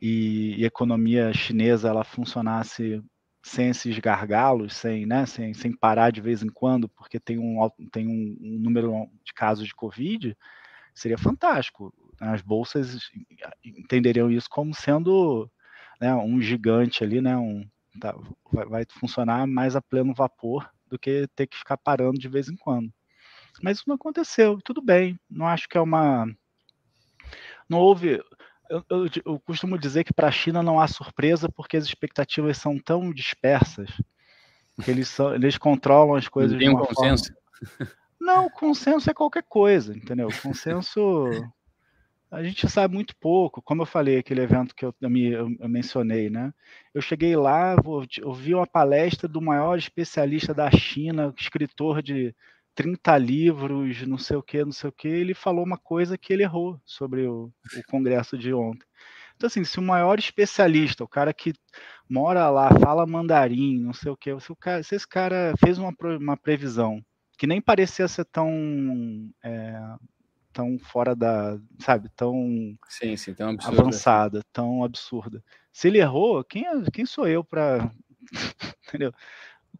[0.00, 3.02] e, e economia chinesa ela funcionasse
[3.44, 7.68] sem esses gargalos, sem, né, sem, sem parar de vez em quando, porque tem um,
[7.92, 10.34] tem um, um número de casos de Covid,
[10.94, 11.92] seria fantástico.
[12.18, 13.10] As bolsas
[13.62, 15.50] entenderiam isso como sendo
[16.00, 17.68] né, um gigante ali, né, um,
[18.00, 18.14] tá,
[18.50, 22.48] vai, vai, funcionar mais a pleno vapor do que ter que ficar parando de vez
[22.48, 22.90] em quando.
[23.62, 25.18] Mas isso não aconteceu, tudo bem.
[25.30, 26.26] Não acho que é uma.
[27.68, 28.22] Não houve
[28.74, 32.58] eu, eu, eu costumo dizer que para a China não há surpresa porque as expectativas
[32.58, 33.90] são tão dispersas
[34.82, 36.52] que eles, são, eles controlam as coisas.
[36.52, 37.32] Não tem um consenso?
[37.78, 37.92] Forma...
[38.20, 40.28] Não, consenso é qualquer coisa, entendeu?
[40.42, 41.28] Consenso
[42.34, 43.62] a gente sabe muito pouco.
[43.62, 46.52] Como eu falei, aquele evento que eu, eu, eu mencionei, né?
[46.92, 47.76] Eu cheguei lá,
[48.24, 52.34] ouvi uma palestra do maior especialista da China, escritor de
[52.74, 56.32] 30 livros, não sei o que, não sei o que, ele falou uma coisa que
[56.32, 58.86] ele errou sobre o, o congresso de ontem.
[59.36, 61.52] Então, assim, se o maior especialista, o cara que
[62.08, 65.78] mora lá, fala mandarim, não sei o que, se, o cara, se esse cara fez
[65.78, 67.04] uma, uma previsão
[67.36, 68.48] que nem parecia ser tão
[69.42, 69.76] é,
[70.52, 73.80] tão fora da, sabe, tão, sim, sim, tão absurda.
[73.82, 75.42] avançada, tão absurda.
[75.72, 77.90] Se ele errou, quem, é, quem sou eu para,
[78.88, 79.12] entendeu?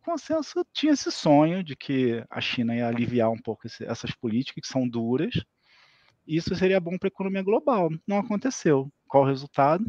[0.04, 4.10] O consenso tinha esse sonho de que a China ia aliviar um pouco esse, essas
[4.10, 5.34] políticas que são duras.
[6.26, 7.88] E isso seria bom para a economia global.
[8.06, 8.92] Não aconteceu.
[9.08, 9.82] Qual o resultado?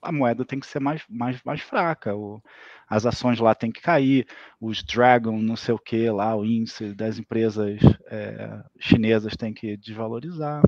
[0.00, 2.14] A moeda tem que ser mais, mais, mais fraca.
[2.14, 2.40] O,
[2.88, 4.24] as ações lá têm que cair.
[4.60, 9.76] Os Dragon, não sei o que lá, o índice das empresas é, chinesas tem que
[9.76, 10.62] desvalorizar.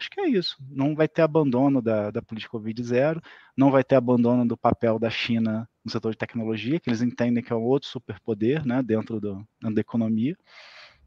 [0.00, 0.56] Acho que é isso.
[0.70, 3.20] Não vai ter abandono da, da política Covid zero,
[3.54, 7.44] não vai ter abandono do papel da China no setor de tecnologia, que eles entendem
[7.44, 10.34] que é um outro superpoder né, dentro, do, dentro da economia.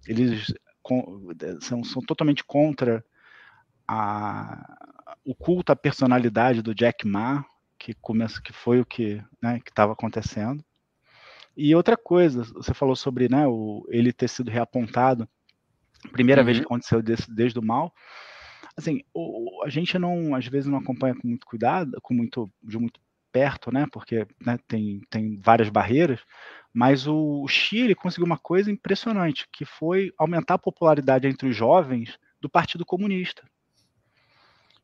[0.08, 0.54] Eles
[0.84, 1.28] com,
[1.60, 3.04] são, são totalmente contra
[3.88, 7.44] a, o culto à personalidade do Jack Ma,
[7.80, 10.64] que, começa, que foi o que né, estava acontecendo.
[11.58, 15.28] E outra coisa, você falou sobre né, o, ele ter sido reapontado,
[16.12, 16.46] primeira uhum.
[16.46, 17.92] vez que aconteceu desde, desde o mal
[18.76, 22.78] assim, o, a gente não, às vezes não acompanha com muito cuidado, com muito, de
[22.78, 23.00] muito
[23.32, 26.20] perto, né, porque né, tem, tem várias barreiras,
[26.72, 32.18] mas o Chile conseguiu uma coisa impressionante, que foi aumentar a popularidade entre os jovens
[32.40, 33.44] do Partido Comunista.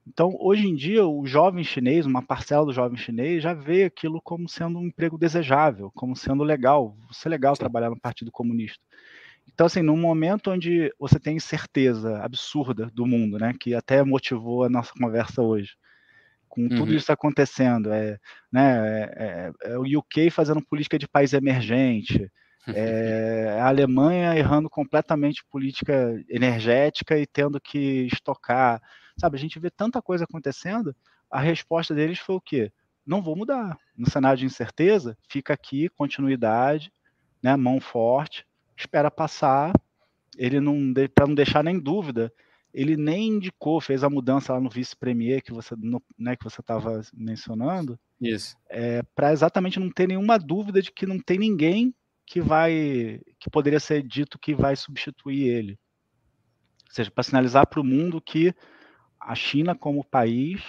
[0.07, 4.19] Então, hoje em dia, o jovem chinês, uma parcela do jovem chinês, já vê aquilo
[4.19, 7.59] como sendo um emprego desejável, como sendo legal, é legal Sim.
[7.59, 8.83] trabalhar no Partido Comunista.
[9.53, 14.63] Então, assim, num momento onde você tem incerteza absurda do mundo, né, que até motivou
[14.63, 15.71] a nossa conversa hoje,
[16.47, 16.97] com tudo uhum.
[16.97, 18.17] isso acontecendo, é,
[18.51, 22.29] né, é, é, é, o UK fazendo política de país emergente,
[22.67, 28.81] é, a Alemanha errando completamente política energética e tendo que estocar,
[29.17, 29.37] sabe?
[29.37, 30.95] A gente vê tanta coisa acontecendo.
[31.31, 32.71] A resposta deles foi o quê?
[33.05, 33.77] Não vou mudar.
[33.97, 36.91] No cenário de incerteza, fica aqui, continuidade,
[37.41, 38.45] né, mão forte,
[38.79, 39.73] espera passar.
[40.37, 42.31] Ele não, para não deixar nem dúvida,
[42.73, 45.75] ele nem indicou, fez a mudança lá no vice-premier que você
[46.17, 47.99] né, que você estava mencionando.
[48.21, 48.55] Isso.
[48.69, 51.93] É, para exatamente não ter nenhuma dúvida de que não tem ninguém
[52.25, 55.79] que vai que poderia ser dito que vai substituir ele.
[56.87, 58.53] Ou seja, para sinalizar para o mundo que
[59.19, 60.61] a China como país,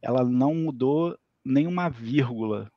[0.00, 2.70] ela não mudou nenhuma vírgula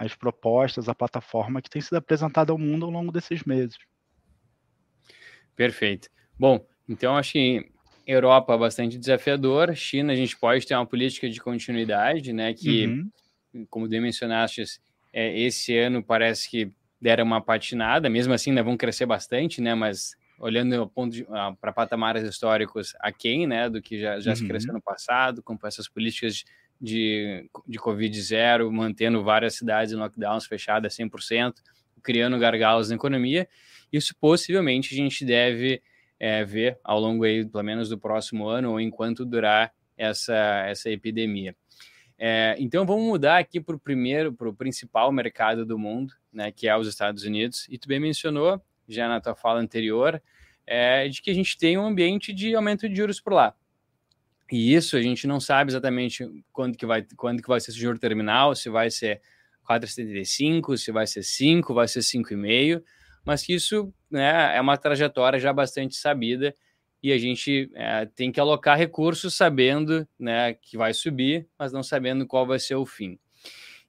[0.00, 3.76] as propostas, a plataforma que tem sido apresentada ao mundo ao longo desses meses.
[5.54, 6.08] Perfeito.
[6.38, 7.70] Bom, então acho que
[8.06, 12.86] Europa é bastante desafiador, China a gente pode ter uma política de continuidade, né, que,
[12.86, 13.66] uhum.
[13.68, 14.64] como mencionaste,
[15.12, 19.74] é, esse ano parece que deram uma patinada, mesmo assim ainda vão crescer bastante, né,
[19.74, 20.90] mas olhando
[21.60, 24.36] para patamares históricos aquém, né, do que já, já uhum.
[24.36, 26.44] se cresceu no passado, com essas políticas de,
[26.80, 31.54] de Covid zero, mantendo várias cidades em lockdowns fechadas 100%,
[32.02, 33.48] criando gargalos na economia.
[33.92, 35.82] Isso possivelmente a gente deve
[36.18, 40.90] é, ver ao longo aí, pelo menos do próximo ano, ou enquanto durar essa, essa
[40.90, 41.54] epidemia.
[42.18, 46.52] É, então vamos mudar aqui para o primeiro, para o principal mercado do mundo, né,
[46.52, 47.66] que é os Estados Unidos.
[47.70, 50.22] E tu bem mencionou, já na tua fala anterior,
[50.66, 53.54] é, de que a gente tem um ambiente de aumento de juros por lá.
[54.50, 57.80] E isso a gente não sabe exatamente quando que vai, quando que vai ser esse
[57.80, 59.20] juro terminal, se vai ser
[59.68, 62.82] 4,75, se vai ser 5, vai ser 5,5,
[63.24, 66.54] mas que isso né, é uma trajetória já bastante sabida
[67.02, 71.82] e a gente é, tem que alocar recursos sabendo né, que vai subir, mas não
[71.82, 73.18] sabendo qual vai ser o fim.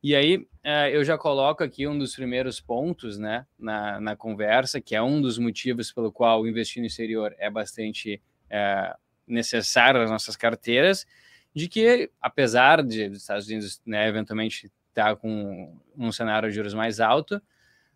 [0.03, 4.79] E aí é, eu já coloco aqui um dos primeiros pontos né, na, na conversa,
[4.79, 8.95] que é um dos motivos pelo qual investir no exterior é bastante é,
[9.31, 11.05] necessário nas nossas carteiras,
[11.53, 16.55] de que apesar de os Estados Unidos né, eventualmente estar tá com um cenário de
[16.55, 17.41] juros mais alto,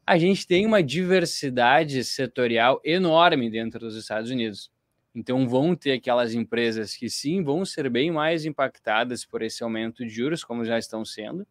[0.06, 4.72] a gente tem uma diversidade setorial enorme dentro dos Estados Unidos.
[5.14, 10.04] Então vão ter aquelas empresas que sim vão ser bem mais impactadas por esse aumento
[10.04, 11.48] de juros, como já estão sendo,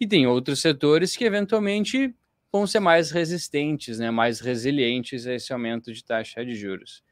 [0.00, 2.14] e tem outros setores que eventualmente
[2.52, 7.02] vão ser mais resistentes, né, mais resilientes a esse aumento de taxa de juros.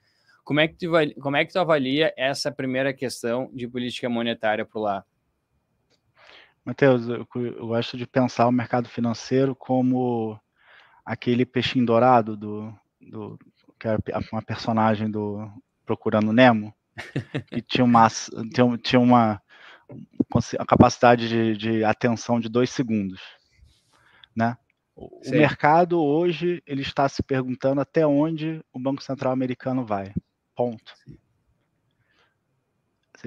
[0.47, 4.65] Como é que tu, como é que tu avalia essa primeira questão de política monetária
[4.65, 5.05] por lá?
[6.65, 10.39] Matheus, eu, eu gosto de pensar o mercado financeiro como
[11.05, 13.37] aquele peixinho dourado do, do
[13.77, 14.01] que era
[14.33, 15.51] uma personagem do
[15.85, 16.73] Procurando Nemo,
[17.49, 18.07] que tinha uma,
[18.55, 19.43] tinha, tinha uma,
[20.61, 23.21] a capacidade de, de atenção de dois segundos,
[24.35, 24.57] né?
[24.95, 25.39] O Sim.
[25.39, 30.15] mercado hoje ele está se perguntando até onde o Banco Central americano vai.
[30.57, 30.95] Ponto.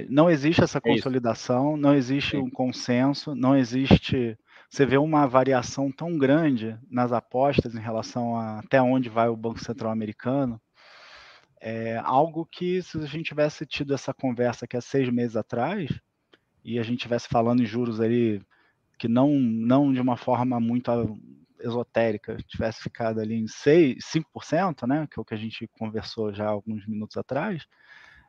[0.09, 4.37] Não existe essa é consolidação, não existe um consenso, não existe.
[4.69, 9.37] Você vê uma variação tão grande nas apostas em relação a até onde vai o
[9.37, 10.61] Banco Central americano.
[11.61, 15.89] É algo que, se a gente tivesse tido essa conversa aqui há seis meses atrás,
[16.63, 18.41] e a gente estivesse falando em juros ali
[18.97, 20.91] que não, não de uma forma muito
[21.59, 26.33] esotérica, tivesse ficado ali em 6, 5%, né, que é o que a gente conversou
[26.33, 27.65] já alguns minutos atrás,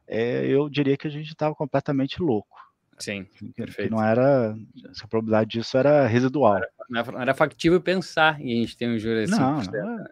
[0.07, 2.59] é, eu diria que a gente estava completamente louco.
[2.99, 3.89] Sim, perfeito.
[3.89, 6.61] Que não era, a probabilidade disso era residual.
[6.89, 9.33] Não era, não era factível pensar em a gente ter um juro assim.
[9.33, 10.05] Não, não é,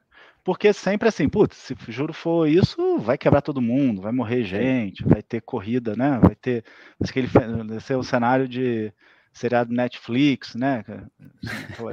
[0.48, 4.44] porque sempre assim, putz, se o juro for isso, vai quebrar todo mundo, vai morrer
[4.44, 6.18] gente, vai ter corrida, né?
[6.22, 6.64] Vai ter
[7.04, 8.90] aquele vai ser o cenário de
[9.32, 10.84] seriado Netflix, né?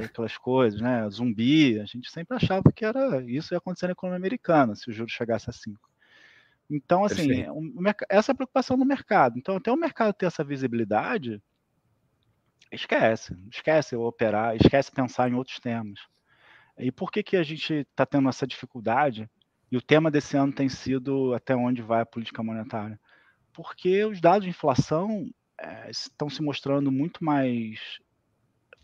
[0.04, 1.08] Aquelas coisas, né?
[1.10, 4.92] Zumbi, a gente sempre achava que era isso ia acontecer na economia americana, se o
[4.92, 5.78] juro chegasse a 5.
[6.68, 7.44] Então, assim,
[8.08, 9.38] essa é a preocupação do mercado.
[9.38, 11.40] Então, até o mercado ter essa visibilidade,
[12.72, 16.00] esquece, esquece operar, esquece pensar em outros temas.
[16.78, 19.30] E por que, que a gente está tendo essa dificuldade?
[19.70, 23.00] E o tema desse ano tem sido até onde vai a política monetária.
[23.52, 27.98] Porque os dados de inflação é, estão se mostrando muito mais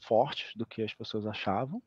[0.00, 1.82] fortes do que as pessoas achavam,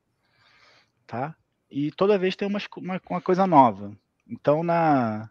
[1.05, 1.35] tá?
[1.69, 3.95] E toda vez tem uma, uma, uma coisa nova.
[4.27, 5.29] Então, na,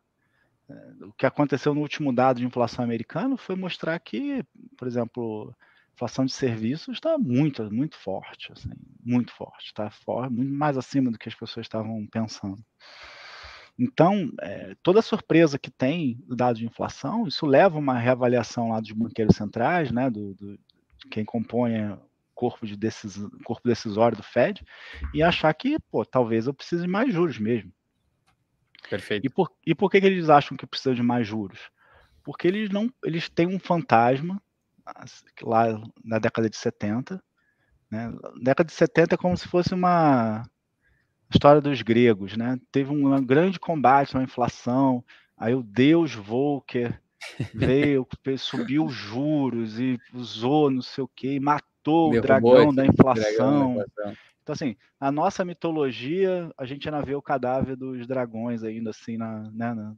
[1.02, 4.44] o que aconteceu no último dado de inflação americano foi mostrar que,
[4.76, 5.54] por exemplo,
[5.94, 8.70] inflação de serviços está muito, muito forte, assim,
[9.04, 9.90] muito forte, está
[10.30, 12.62] muito mais acima do que as pessoas estavam pensando.
[13.78, 18.68] Então, é, toda surpresa que tem do dado de inflação, isso leva a uma reavaliação
[18.68, 20.58] lá dos banqueiros centrais, né, do, do
[21.04, 22.00] de quem compõe o
[22.34, 24.64] corpo, de decis, corpo decisório do Fed,
[25.12, 27.72] e achar que, pô, talvez eu precise de mais juros mesmo.
[28.88, 29.26] Perfeito.
[29.26, 31.70] E por, e por que, que eles acham que precisa de mais juros?
[32.22, 34.42] Porque eles não, eles têm um fantasma
[35.42, 37.22] lá na década de 70,
[37.90, 38.12] né?
[38.42, 40.42] década de 70 é como se fosse uma
[41.30, 42.58] história dos gregos, né?
[42.70, 45.04] Teve um grande combate, uma inflação,
[45.36, 47.00] aí o deus Volcker
[47.54, 48.06] veio,
[48.38, 53.74] subiu os juros e usou não sei o que, matou Derrubou o dragão da inflação.
[53.74, 54.14] Dragão da.
[54.42, 59.16] Então, assim, na nossa mitologia, a gente ainda vê o cadáver dos dragões ainda, assim,
[59.16, 59.94] na, né, na,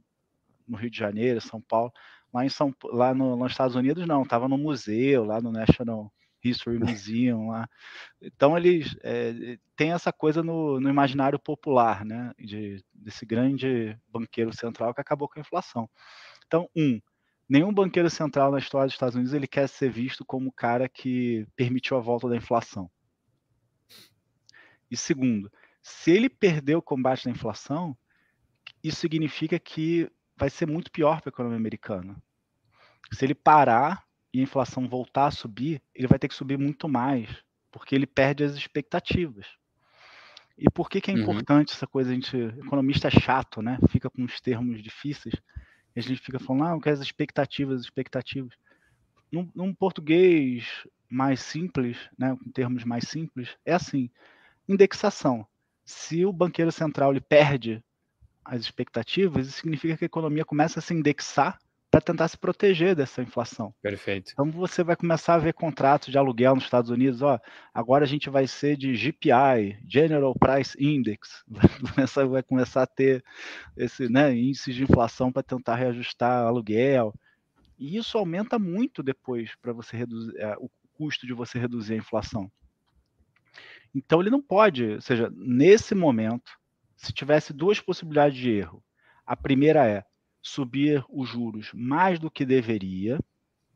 [0.65, 1.91] no Rio de Janeiro, São Paulo.
[2.33, 6.11] Lá, em São, lá no, nos Estados Unidos, não, estava no museu, lá no National
[6.49, 7.49] History Museum.
[7.49, 7.69] lá.
[8.21, 14.55] Então, eles é, têm essa coisa no, no imaginário popular, né, de, desse grande banqueiro
[14.55, 15.89] central que acabou com a inflação.
[16.45, 16.99] Então, um,
[17.49, 20.87] nenhum banqueiro central na história dos Estados Unidos ele quer ser visto como o cara
[20.87, 22.89] que permitiu a volta da inflação.
[24.89, 27.97] E segundo, se ele perder o combate da inflação,
[28.83, 32.15] isso significa que vai ser muito pior para a economia americana.
[33.11, 36.87] Se ele parar e a inflação voltar a subir, ele vai ter que subir muito
[36.87, 37.29] mais,
[37.71, 39.45] porque ele perde as expectativas.
[40.57, 41.21] E por que, que é uhum.
[41.21, 42.09] importante essa coisa?
[42.09, 43.77] A gente, economista é chato, né?
[43.89, 45.35] Fica com os termos difíceis.
[45.95, 48.53] E a gente fica falando, ah, eu quero as expectativas, as expectativas.
[49.31, 50.65] Num, num português
[51.09, 54.09] mais simples, né, com termos mais simples, é assim
[54.67, 55.47] indexação.
[55.85, 57.83] Se o banqueiro central ele perde
[58.43, 61.57] as expectativas, isso significa que a economia começa a se indexar
[61.97, 63.73] para tentar se proteger dessa inflação.
[63.81, 64.31] Perfeito.
[64.31, 67.39] Então você vai começar a ver contratos de aluguel nos Estados Unidos, ó,
[67.73, 72.87] agora a gente vai ser de GPI, General Price Index, vai começar, vai começar a
[72.87, 73.23] ter
[73.75, 77.15] esse né, índice de inflação para tentar reajustar aluguel.
[77.79, 81.97] E isso aumenta muito depois para você reduzir é, o custo de você reduzir a
[81.97, 82.51] inflação.
[83.93, 86.51] Então ele não pode, ou seja, nesse momento,
[86.95, 88.83] se tivesse duas possibilidades de erro,
[89.25, 90.05] a primeira é
[90.47, 93.19] subir os juros mais do que deveria,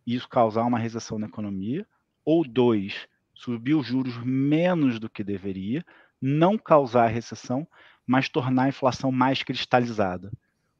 [0.07, 1.85] isso causar uma recessão na economia,
[2.25, 5.85] ou dois, subir os juros menos do que deveria,
[6.21, 7.67] não causar recessão,
[8.07, 10.31] mas tornar a inflação mais cristalizada.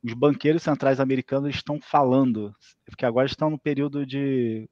[0.04, 4.70] Os banqueiros centrais americanos estão falando, porque agora estão no período de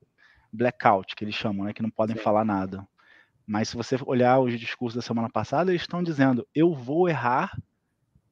[0.52, 2.24] blackout, que eles chamam, né, que não podem Sim.
[2.24, 2.88] falar nada.
[3.46, 7.52] Mas se você olhar os discursos da semana passada, eles estão dizendo: eu vou errar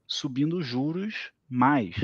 [0.08, 1.96] subindo juros mais.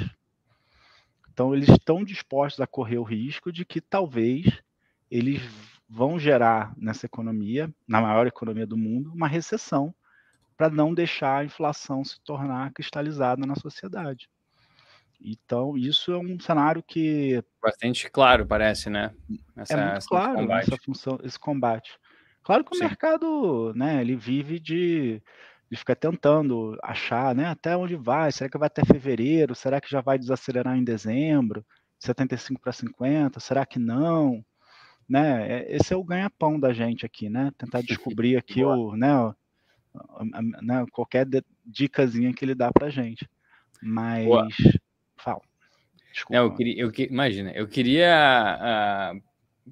[1.34, 4.46] Então, eles estão dispostos a correr o risco de que talvez
[5.10, 5.42] eles
[5.90, 9.94] vão gerar nessa economia, na maior economia do mundo, uma recessão
[10.56, 14.30] para não deixar a inflação se tornar cristalizada na sociedade.
[15.20, 17.44] Então, isso é um cenário que.
[17.62, 19.12] Bastante claro, parece, né?
[19.56, 21.98] Essa, é muito claro essa função, esse combate.
[22.44, 22.84] Claro que o Sim.
[22.84, 25.22] mercado, né, ele vive de,
[25.70, 29.90] de ficar tentando achar, né, até onde vai, será que vai até fevereiro, será que
[29.90, 31.66] já vai desacelerar em dezembro,
[32.00, 34.44] 75 para 50, será que não?
[35.10, 39.16] Né, é, esse é o ganha-pão da gente aqui, né, tentar descobrir aqui o, né,
[39.18, 39.34] o,
[40.62, 41.28] né, qualquer
[41.66, 43.28] dicasinha que ele dá para gente.
[43.82, 44.48] Mas, Boa.
[45.18, 45.42] fala.
[46.12, 46.38] Desculpa.
[46.40, 49.20] Não, eu queria, eu, imagina, eu queria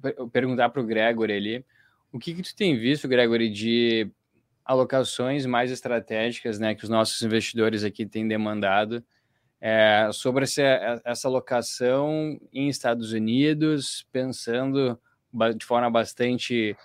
[0.00, 1.64] uh, perguntar para o Gregory ali,
[2.12, 4.10] o que, que tu tem visto, Gregory, de
[4.72, 9.04] alocações mais estratégicas, né, que os nossos investidores aqui têm demandado
[9.60, 14.98] é, sobre essa, essa alocação em Estados Unidos, pensando
[15.56, 16.76] de forma bastante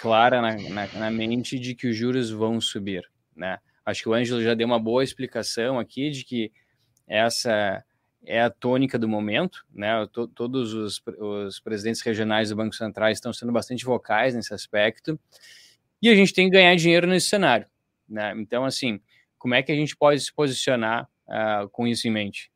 [0.00, 3.58] clara na, na, na, mente de que os juros vão subir, né?
[3.84, 6.52] Acho que o Ângelo já deu uma boa explicação aqui de que
[7.06, 7.84] essa
[8.24, 9.92] é a tônica do momento, né?
[10.34, 15.18] todos os, os, presidentes regionais do Banco Central estão sendo bastante vocais nesse aspecto,
[16.02, 17.66] e a gente tem que ganhar dinheiro nesse cenário,
[18.08, 18.34] né?
[18.36, 19.00] Então, assim,
[19.38, 22.52] como é que a gente pode se posicionar uh, com isso em mente?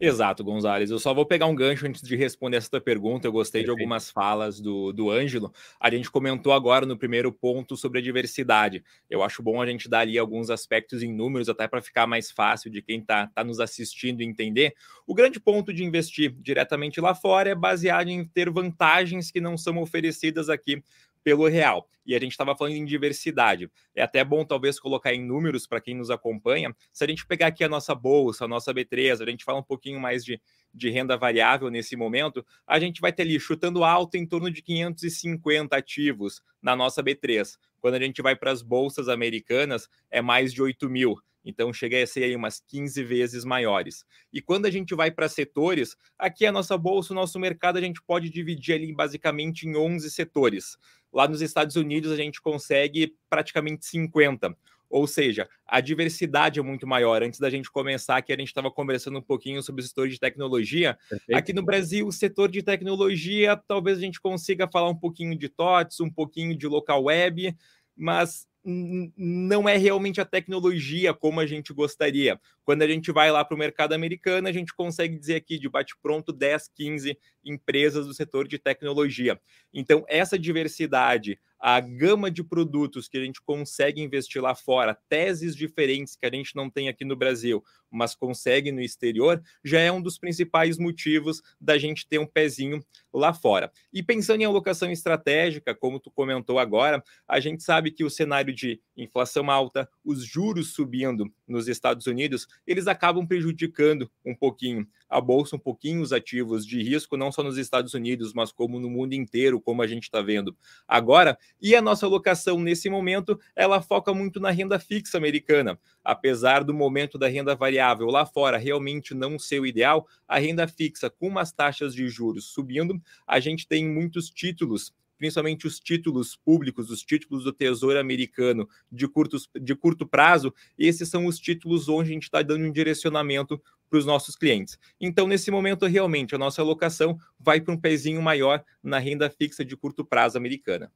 [0.00, 0.90] Exato, Gonzalez.
[0.90, 3.26] Eu só vou pegar um gancho antes de responder essa tua pergunta.
[3.26, 3.76] Eu gostei Perfeito.
[3.76, 5.52] de algumas falas do, do Ângelo.
[5.78, 8.82] A gente comentou agora no primeiro ponto sobre a diversidade.
[9.08, 12.30] Eu acho bom a gente dar ali alguns aspectos em números, até para ficar mais
[12.30, 14.74] fácil de quem está tá nos assistindo entender.
[15.06, 19.56] O grande ponto de investir diretamente lá fora é baseado em ter vantagens que não
[19.56, 20.82] são oferecidas aqui
[21.24, 21.88] pelo real.
[22.06, 23.70] E a gente estava falando em diversidade.
[23.94, 26.76] É até bom, talvez, colocar em números para quem nos acompanha.
[26.92, 29.64] Se a gente pegar aqui a nossa bolsa, a nossa B3, a gente fala um
[29.64, 30.38] pouquinho mais de,
[30.72, 34.60] de renda variável nesse momento, a gente vai ter ali chutando alto em torno de
[34.60, 37.56] 550 ativos na nossa B3.
[37.80, 41.16] Quando a gente vai para as bolsas americanas, é mais de 8 mil.
[41.44, 44.04] Então chega a ser aí umas 15 vezes maiores.
[44.32, 47.82] E quando a gente vai para setores, aqui a nossa bolsa, o nosso mercado, a
[47.82, 50.78] gente pode dividir ali basicamente em 11 setores.
[51.14, 54.56] Lá nos Estados Unidos a gente consegue praticamente 50.
[54.90, 57.22] Ou seja, a diversidade é muito maior.
[57.22, 60.20] Antes da gente começar aqui, a gente estava conversando um pouquinho sobre o setor de
[60.20, 60.98] tecnologia.
[61.08, 61.36] Perfeito.
[61.36, 65.48] Aqui no Brasil, o setor de tecnologia, talvez a gente consiga falar um pouquinho de
[65.48, 67.56] TOTS, um pouquinho de local web,
[67.96, 72.40] mas não é realmente a tecnologia como a gente gostaria.
[72.64, 75.68] Quando a gente vai lá para o mercado americano, a gente consegue dizer aqui de
[75.68, 79.38] bate-pronto 10, 15 empresas do setor de tecnologia.
[79.72, 85.56] Então, essa diversidade, a gama de produtos que a gente consegue investir lá fora, teses
[85.56, 89.90] diferentes que a gente não tem aqui no Brasil, mas consegue no exterior, já é
[89.90, 93.70] um dos principais motivos da gente ter um pezinho lá fora.
[93.92, 98.52] E pensando em alocação estratégica, como tu comentou agora, a gente sabe que o cenário
[98.52, 105.20] de inflação alta, os juros subindo nos Estados Unidos, eles acabam prejudicando um pouquinho a
[105.20, 108.90] bolsa, um pouquinho os ativos de risco, não só nos Estados Unidos, mas como no
[108.90, 110.56] mundo inteiro, como a gente está vendo
[110.88, 111.38] agora.
[111.62, 115.78] E a nossa alocação nesse momento, ela foca muito na renda fixa americana.
[116.02, 120.66] Apesar do momento da renda variável lá fora realmente não ser o ideal, a renda
[120.66, 124.92] fixa com umas taxas de juros subindo, a gente tem muitos títulos
[125.24, 131.08] principalmente os títulos públicos, os títulos do Tesouro Americano de, curtos, de curto prazo, esses
[131.08, 133.58] são os títulos onde a gente está dando um direcionamento
[133.88, 134.78] para os nossos clientes.
[135.00, 139.64] Então, nesse momento, realmente, a nossa alocação vai para um pezinho maior na renda fixa
[139.64, 140.92] de curto prazo americana.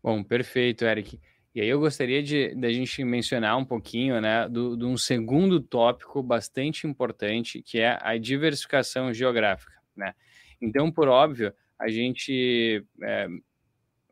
[0.00, 1.18] Bom, perfeito, Eric.
[1.52, 4.96] E aí eu gostaria de, de a gente mencionar um pouquinho, né, do, de um
[4.96, 10.14] segundo tópico bastante importante, que é a diversificação geográfica, né?
[10.60, 13.28] Então, por óbvio, a gente é,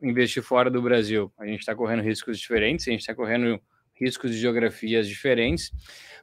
[0.01, 3.59] investir fora do Brasil, a gente está correndo riscos diferentes, a gente está correndo
[3.93, 5.71] riscos de geografias diferentes,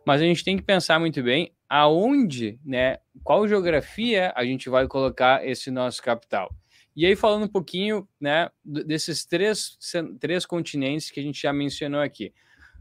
[0.07, 4.87] mas a gente tem que pensar muito bem aonde, né, qual geografia a gente vai
[4.87, 6.55] colocar esse nosso capital.
[6.97, 9.77] E aí falando um pouquinho, né, desses três,
[10.21, 12.33] três continentes que a gente já mencionou aqui.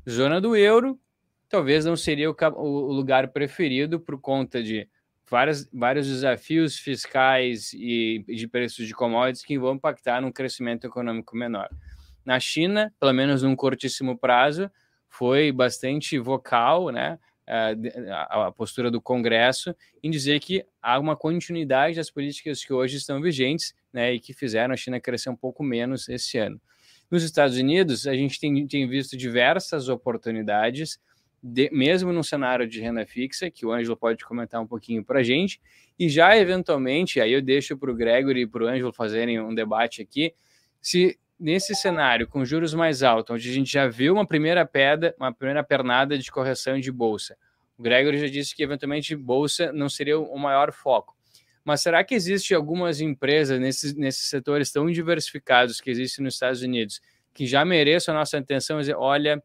[0.07, 0.99] Zona do euro,
[1.49, 4.87] talvez não seria o, o lugar preferido por conta de
[5.33, 11.35] várias, vários desafios fiscais e de preços de commodities que vão impactar num crescimento econômico
[11.35, 11.67] menor.
[12.23, 14.69] Na China, pelo menos num curtíssimo prazo,
[15.09, 17.17] foi bastante vocal, né?
[17.47, 22.97] A, a postura do Congresso em dizer que há uma continuidade das políticas que hoje
[22.97, 26.61] estão vigentes né, e que fizeram a China crescer um pouco menos esse ano.
[27.11, 30.97] Nos Estados Unidos, a gente tem, tem visto diversas oportunidades,
[31.43, 35.19] de, mesmo no cenário de renda fixa, que o Ângelo pode comentar um pouquinho para
[35.19, 35.59] a gente,
[35.99, 39.53] e já eventualmente, aí eu deixo para o Gregory e para o Ângelo fazerem um
[39.53, 40.33] debate aqui,
[40.81, 45.13] se nesse cenário com juros mais altos, onde a gente já viu uma primeira pedra,
[45.19, 47.35] uma primeira pernada de correção de bolsa,
[47.77, 51.13] o Gregory já disse que eventualmente bolsa não seria o maior foco.
[51.65, 56.61] Mas será que existe algumas empresas nesses, nesses setores tão diversificados que existem nos Estados
[56.61, 57.01] Unidos
[57.33, 59.41] que já mereçam a nossa atenção e dizer, olha,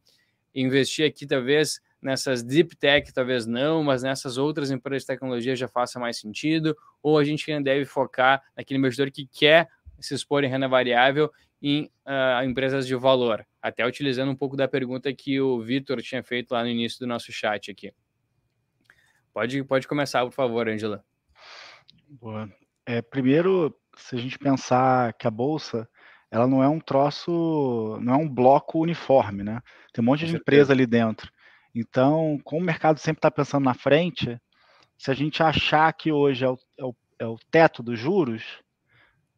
[0.54, 5.68] investir aqui talvez nessas deep tech talvez não, mas nessas outras empresas de tecnologia já
[5.68, 9.68] faça mais sentido, ou a gente ainda deve focar naquele investidor que quer
[9.98, 11.30] se expor em renda variável
[11.60, 16.22] em uh, empresas de valor, até utilizando um pouco da pergunta que o Vitor tinha
[16.22, 17.92] feito lá no início do nosso chat aqui.
[19.32, 21.04] Pode, pode começar, por favor, Angela.
[22.08, 22.48] Boa.
[22.86, 25.88] É, primeiro, se a gente pensar que a bolsa
[26.30, 29.60] ela não é um troço, não é um bloco uniforme, né?
[29.92, 31.30] Tem um monte de empresa ali dentro.
[31.74, 34.40] Então, como o mercado sempre está pensando na frente,
[34.96, 38.42] se a gente achar que hoje é o, é o, é o teto dos juros,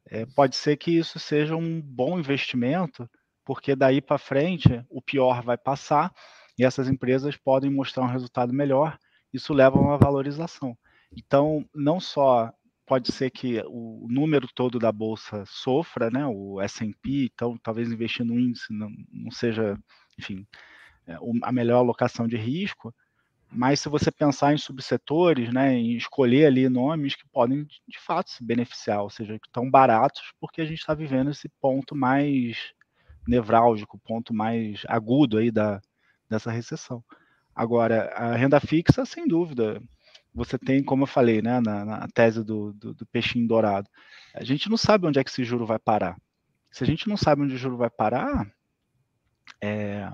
[0.06, 3.08] é, pode ser que isso seja um bom investimento,
[3.44, 6.12] porque daí para frente o pior vai passar
[6.58, 8.98] e essas empresas podem mostrar um resultado melhor,
[9.32, 10.76] isso leva a uma valorização.
[11.16, 12.52] Então, não só
[12.86, 18.26] pode ser que o número todo da bolsa sofra, né, o S&P, então talvez investir
[18.26, 19.78] no índice não, não seja,
[20.18, 20.44] enfim,
[21.42, 22.94] a melhor alocação de risco,
[23.52, 28.30] mas se você pensar em subsetores, né, em escolher ali nomes que podem de fato
[28.30, 32.72] se beneficiar, ou seja, que estão baratos, porque a gente está vivendo esse ponto mais
[33.26, 35.80] nevrálgico, ponto mais agudo aí da,
[36.28, 37.02] dessa recessão.
[37.54, 39.82] Agora, a renda fixa, sem dúvida,
[40.32, 43.88] você tem, como eu falei, né, na, na tese do, do, do, peixinho dourado,
[44.32, 46.16] a gente não sabe onde é que esse juro vai parar.
[46.70, 48.48] se a gente não sabe onde o juro vai parar,
[49.60, 50.08] é,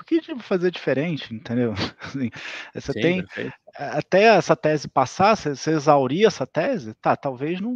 [0.00, 1.74] por que fazer diferente, entendeu?
[2.00, 2.30] Assim,
[2.74, 3.52] você Sim, tem perfeito.
[3.76, 7.14] até essa tese passar, você, você exaurir essa tese, tá?
[7.14, 7.74] Talvez não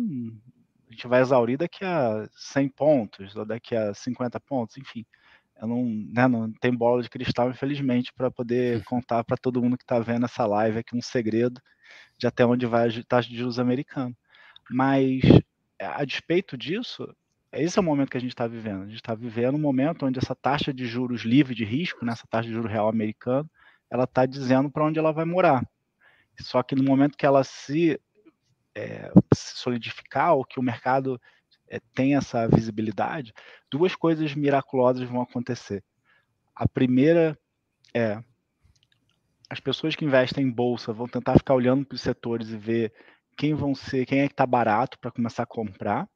[0.88, 5.04] a gente vai exaurir daqui a 100 pontos ou daqui a 50 pontos, enfim.
[5.60, 9.76] Eu não, né, não tem bola de cristal, infelizmente, para poder contar para todo mundo
[9.76, 11.60] que está vendo essa live aqui um segredo
[12.16, 14.16] de até onde vai a taxa de juros americana.
[14.70, 15.20] Mas,
[15.78, 17.06] a despeito disso,
[17.62, 18.82] esse é o momento que a gente está vivendo.
[18.82, 22.12] A gente está vivendo um momento onde essa taxa de juros livre de risco, né,
[22.12, 23.48] essa taxa de juros real americano,
[23.90, 25.64] ela está dizendo para onde ela vai morar.
[26.40, 28.00] Só que no momento que ela se,
[28.74, 31.20] é, se solidificar, ou que o mercado
[31.68, 33.32] é, tem essa visibilidade,
[33.70, 35.82] duas coisas miraculosas vão acontecer.
[36.55, 37.38] A primeira
[37.94, 38.22] é
[39.48, 42.92] as pessoas que investem em bolsa vão tentar ficar olhando para os setores e ver
[43.36, 46.09] quem vão ser, quem é que está barato para começar a comprar.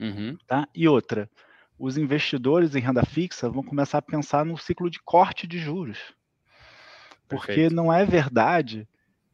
[0.00, 0.36] Uhum.
[0.46, 0.68] Tá?
[0.74, 1.30] E outra,
[1.78, 5.98] os investidores em renda fixa vão começar a pensar no ciclo de corte de juros.
[7.28, 7.74] Porque Perfeito.
[7.74, 8.88] não é verdade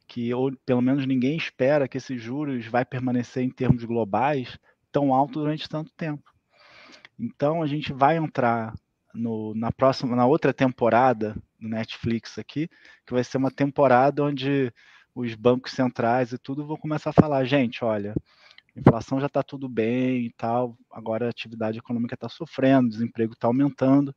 [0.07, 4.59] que, ou pelo menos ninguém espera que esses juros vai permanecer em termos globais
[4.91, 6.31] tão alto durante tanto tempo.
[7.17, 8.73] Então a gente vai entrar
[9.13, 12.69] no, na próxima, na outra temporada do Netflix aqui,
[13.05, 14.71] que vai ser uma temporada onde
[15.15, 18.13] os bancos centrais e tudo vão começar a falar, gente, olha,
[18.75, 23.33] inflação já está tudo bem e tal, agora a atividade econômica está sofrendo, o desemprego
[23.33, 24.15] está aumentando,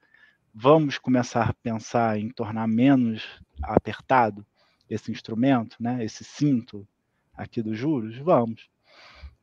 [0.53, 4.45] vamos começar a pensar em tornar menos apertado
[4.89, 6.87] esse instrumento, né, esse cinto
[7.35, 8.19] aqui dos juros?
[8.19, 8.69] Vamos.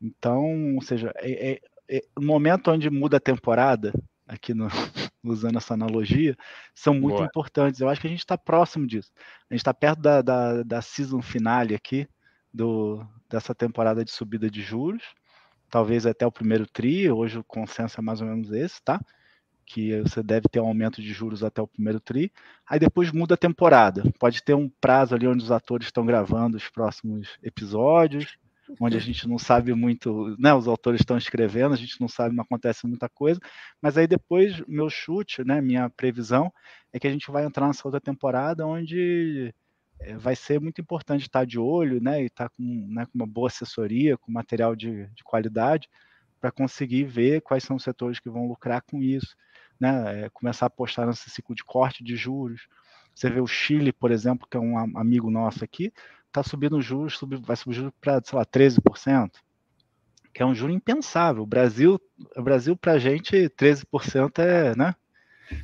[0.01, 3.93] Então, ou seja, é, é, é no momento onde muda a temporada,
[4.27, 4.67] aqui no,
[5.23, 6.35] usando essa analogia,
[6.73, 7.25] são muito Boa.
[7.25, 7.79] importantes.
[7.79, 9.11] Eu acho que a gente está próximo disso.
[9.49, 12.07] A gente está perto da, da, da season finale aqui,
[12.55, 15.03] do, dessa temporada de subida de juros,
[15.69, 18.99] talvez até o primeiro TRI, hoje o consenso é mais ou menos esse, tá?
[19.65, 22.31] Que você deve ter um aumento de juros até o primeiro TRI,
[22.65, 24.03] aí depois muda a temporada.
[24.19, 28.37] Pode ter um prazo ali onde os atores estão gravando os próximos episódios,
[28.79, 30.53] onde a gente não sabe muito, né?
[30.53, 33.39] Os autores estão escrevendo, a gente não sabe, não acontece muita coisa,
[33.81, 35.59] mas aí depois, meu chute, né?
[35.61, 36.51] Minha previsão
[36.93, 39.53] é que a gente vai entrar nessa outra temporada onde
[40.19, 43.47] vai ser muito importante estar de olho, né, e estar com, né, com uma boa
[43.47, 45.89] assessoria, com material de, de qualidade,
[46.39, 49.35] para conseguir ver quais são os setores que vão lucrar com isso,
[49.79, 52.67] né, é, começar a apostar nesse ciclo de corte de juros.
[53.13, 55.91] Você vê o Chile, por exemplo, que é um amigo nosso aqui,
[56.27, 59.31] está subindo juros, sub, vai subir juros para, sei lá, 13%,
[60.33, 61.43] que é um juro impensável.
[61.43, 61.99] O Brasil,
[62.37, 64.93] Brasil para a gente, 13% é, né,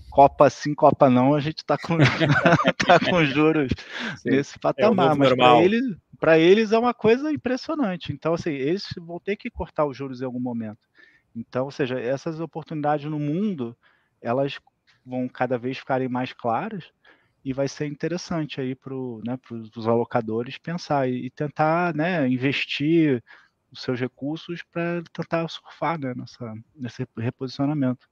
[0.09, 1.97] Copa sim, Copa não, a gente está com,
[2.86, 3.71] tá com juros
[4.17, 4.29] sim.
[4.29, 5.15] nesse é patamar.
[5.15, 5.97] É mas para eles,
[6.38, 8.11] eles é uma coisa impressionante.
[8.11, 10.79] Então, assim, eles vão ter que cortar os juros em algum momento.
[11.36, 13.75] Então, ou seja, essas oportunidades no mundo,
[14.21, 14.59] elas
[15.05, 16.91] vão cada vez ficarem mais claras
[17.43, 18.93] e vai ser interessante aí para
[19.25, 19.39] né,
[19.75, 23.23] os alocadores pensar e, e tentar né, investir
[23.71, 28.07] os seus recursos para tentar surfar né, nessa, nesse reposicionamento.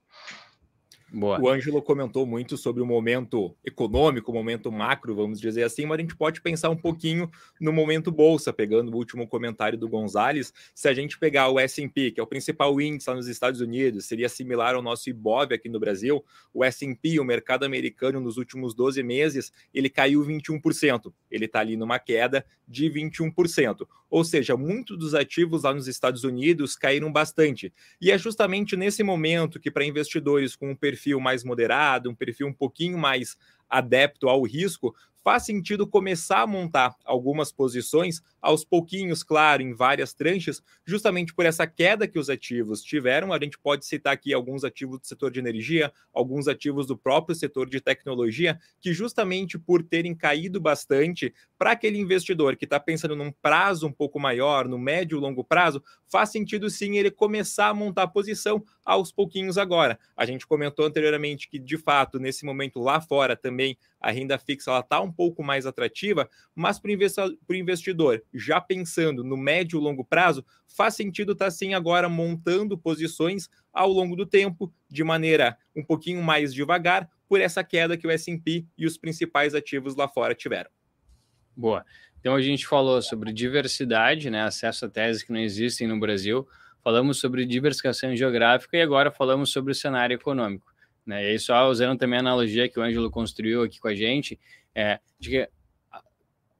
[1.12, 1.40] Boa.
[1.40, 5.98] O Ângelo comentou muito sobre o momento econômico, o momento macro, vamos dizer assim, mas
[5.98, 7.28] a gente pode pensar um pouquinho
[7.60, 10.52] no momento bolsa, pegando o último comentário do Gonzalez.
[10.72, 14.06] Se a gente pegar o S&P, que é o principal índice lá nos Estados Unidos,
[14.06, 18.72] seria similar ao nosso IBOV aqui no Brasil, o S&P, o mercado americano, nos últimos
[18.72, 21.12] 12 meses, ele caiu 21%.
[21.30, 23.86] Ele está ali numa queda de 21%.
[24.08, 27.72] Ou seja, muitos dos ativos lá nos Estados Unidos caíram bastante.
[28.00, 32.48] E é justamente nesse momento que, para investidores com um perfil mais moderado, um perfil
[32.48, 33.36] um pouquinho mais
[33.70, 40.14] adepto ao risco, faz sentido começar a montar algumas posições aos pouquinhos, claro, em várias
[40.14, 43.32] tranches, justamente por essa queda que os ativos tiveram.
[43.32, 47.34] A gente pode citar aqui alguns ativos do setor de energia, alguns ativos do próprio
[47.34, 53.14] setor de tecnologia, que justamente por terem caído bastante, para aquele investidor que está pensando
[53.14, 57.68] num prazo um pouco maior, no médio e longo prazo, faz sentido sim ele começar
[57.68, 59.96] a montar a posição aos pouquinhos agora.
[60.16, 64.76] A gente comentou anteriormente que, de fato, nesse momento lá fora também a renda fixa
[64.76, 70.04] está um pouco mais atrativa, mas para o investidor, já pensando no médio e longo
[70.04, 75.56] prazo, faz sentido estar tá, sim agora montando posições ao longo do tempo, de maneira
[75.76, 80.08] um pouquinho mais devagar, por essa queda que o S&P e os principais ativos lá
[80.08, 80.68] fora tiveram.
[81.56, 81.86] Boa.
[82.18, 86.44] Então a gente falou sobre diversidade, né, acesso a teses que não existem no Brasil,
[86.82, 90.72] falamos sobre diversificação geográfica e agora falamos sobre o cenário econômico.
[91.06, 91.24] Né?
[91.24, 94.38] E aí, só usando também a analogia que o Ângelo construiu aqui com a gente,
[94.74, 95.48] é, de que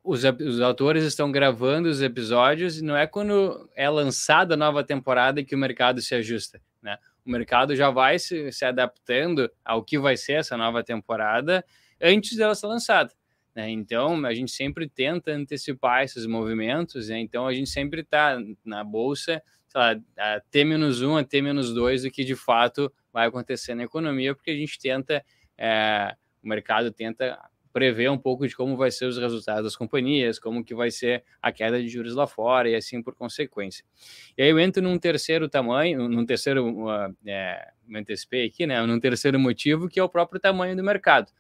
[0.02, 4.82] os, os autores estão gravando os episódios e não é quando é lançada a nova
[4.82, 6.60] temporada que o mercado se ajusta.
[6.82, 6.96] Né?
[7.24, 11.64] o mercado já vai se, se adaptando ao que vai ser essa nova temporada
[12.00, 13.12] antes dela ser lançada.
[13.54, 13.70] Né?
[13.70, 17.18] Então, a gente sempre tenta antecipar esses movimentos, né?
[17.18, 19.42] então a gente sempre está na bolsa,
[19.78, 24.56] lá, a T-1 a T-2 do que de fato vai acontecer na economia, porque a
[24.56, 25.24] gente tenta,
[25.56, 27.38] é, o mercado tenta
[27.72, 31.24] prever um pouco de como vai ser os resultados das companhias, como que vai ser
[31.40, 33.84] a queda de juros lá fora e assim por consequência.
[34.36, 38.84] E aí eu entro num terceiro tamanho, num terceiro, uh, é, me antecipei aqui, né,
[38.84, 41.30] num terceiro motivo que é o próprio tamanho do mercado.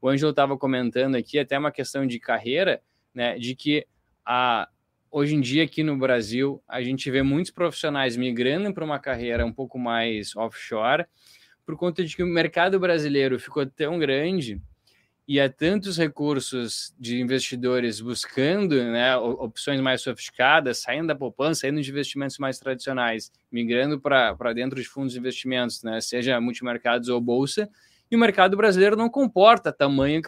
[0.00, 2.80] O Ângelo estava comentando aqui até uma questão de carreira,
[3.12, 3.86] né, de que
[4.24, 4.68] a,
[5.10, 9.44] hoje em dia aqui no Brasil a gente vê muitos profissionais migrando para uma carreira
[9.44, 11.04] um pouco mais offshore,
[11.66, 14.60] por conta de que o mercado brasileiro ficou tão grande
[15.26, 21.80] e há tantos recursos de investidores buscando né, opções mais sofisticadas, saindo da poupança, saindo
[21.80, 27.20] de investimentos mais tradicionais, migrando para dentro de fundos de investimentos, né, seja multimercados ou
[27.20, 27.70] bolsa,
[28.10, 30.20] e o mercado brasileiro não comporta tamanho,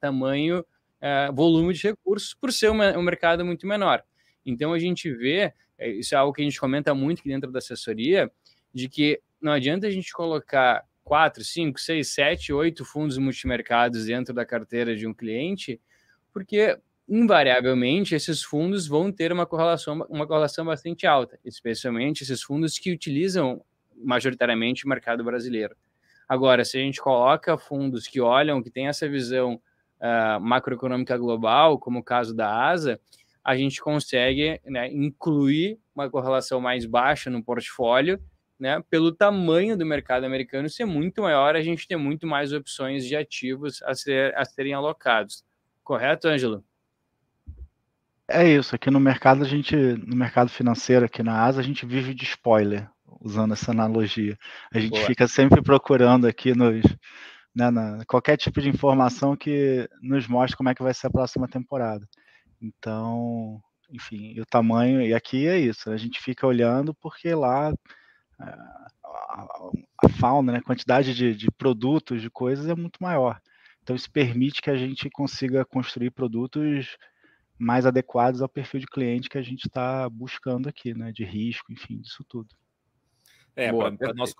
[0.00, 0.64] tamanho
[1.00, 4.04] é, volume de recursos por ser um mercado muito menor.
[4.44, 7.50] Então a gente vê, é, isso é algo que a gente comenta muito aqui dentro
[7.50, 8.30] da assessoria,
[8.72, 14.32] de que não adianta a gente colocar quatro, cinco, seis, sete, oito fundos multimercados dentro
[14.34, 15.80] da carteira de um cliente,
[16.32, 16.78] porque
[17.08, 22.90] invariavelmente esses fundos vão ter uma correlação, uma correlação bastante alta, especialmente esses fundos que
[22.90, 23.62] utilizam
[23.94, 25.76] majoritariamente o mercado brasileiro.
[26.26, 29.60] Agora, se a gente coloca fundos que olham, que tem essa visão
[30.00, 32.98] uh, macroeconômica global, como o caso da ASA,
[33.44, 38.18] a gente consegue né, incluir uma correlação mais baixa no portfólio
[38.58, 43.04] né, pelo tamanho do mercado americano ser muito maior, a gente tem muito mais opções
[43.04, 45.44] de ativos a, ser, a serem alocados.
[45.82, 46.64] Correto, Ângelo?
[48.28, 48.74] É isso.
[48.74, 52.24] Aqui no mercado, a gente, no mercado financeiro, aqui na ASA, a gente vive de
[52.24, 52.88] spoiler,
[53.20, 54.38] usando essa analogia.
[54.72, 55.06] A gente Boa.
[55.06, 56.82] fica sempre procurando aqui nos,
[57.54, 61.10] né, na, qualquer tipo de informação que nos mostre como é que vai ser a
[61.10, 62.08] próxima temporada.
[62.64, 67.72] Então, enfim, o tamanho, e aqui é isso, a gente fica olhando porque lá
[68.38, 69.70] a,
[70.02, 73.40] a fauna, né, a quantidade de, de produtos, de coisas é muito maior.
[73.82, 76.96] Então, isso permite que a gente consiga construir produtos
[77.58, 81.70] mais adequados ao perfil de cliente que a gente está buscando aqui, né, de risco,
[81.70, 82.48] enfim, disso tudo.
[83.54, 84.34] É, para nós.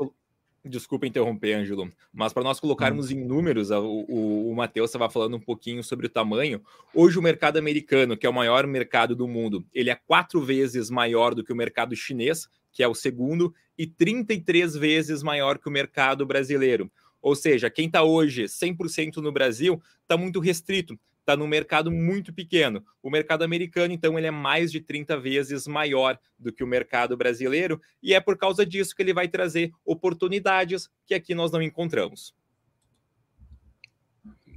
[0.66, 3.14] Desculpa interromper, Ângelo, mas para nós colocarmos hum.
[3.14, 6.62] em números, o, o, o Matheus estava falando um pouquinho sobre o tamanho.
[6.94, 10.88] Hoje, o mercado americano, que é o maior mercado do mundo, ele é quatro vezes
[10.88, 15.68] maior do que o mercado chinês, que é o segundo, e 33 vezes maior que
[15.68, 16.90] o mercado brasileiro.
[17.20, 22.32] Ou seja, quem está hoje 100% no Brasil está muito restrito, está num mercado muito
[22.32, 22.84] pequeno.
[23.02, 27.16] O mercado americano, então, ele é mais de 30 vezes maior do que o mercado
[27.16, 31.62] brasileiro, e é por causa disso que ele vai trazer oportunidades que aqui nós não
[31.62, 32.34] encontramos.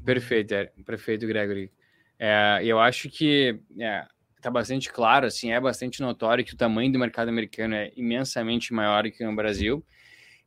[0.05, 1.71] Perfeito, é, perfeito, Gregory.
[2.19, 4.05] É, eu acho que é,
[4.35, 8.73] está bastante claro, assim, é bastante notório que o tamanho do mercado americano é imensamente
[8.73, 9.85] maior que no Brasil.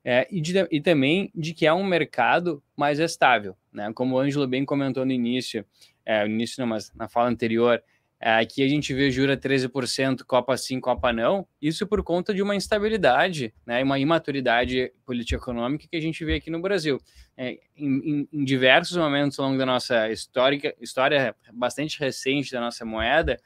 [0.02, 3.92] É, e, de, e, também de que é um mercado mais estável, né?
[3.94, 5.64] Como o Ângelo bem comentou no início,
[6.04, 7.82] é, no início não, mas na fala anterior,
[8.22, 12.42] é, aqui a gente vê jura 13%, Copa sim, Copa não, isso por conta de
[12.42, 17.00] uma instabilidade, né, uma imaturidade político-econômica que a gente vê aqui no Brasil.
[17.34, 22.84] É, em, em, diversos momentos ao longo da nossa histórica, história bastante recente da nossa
[22.84, 23.40] moeda,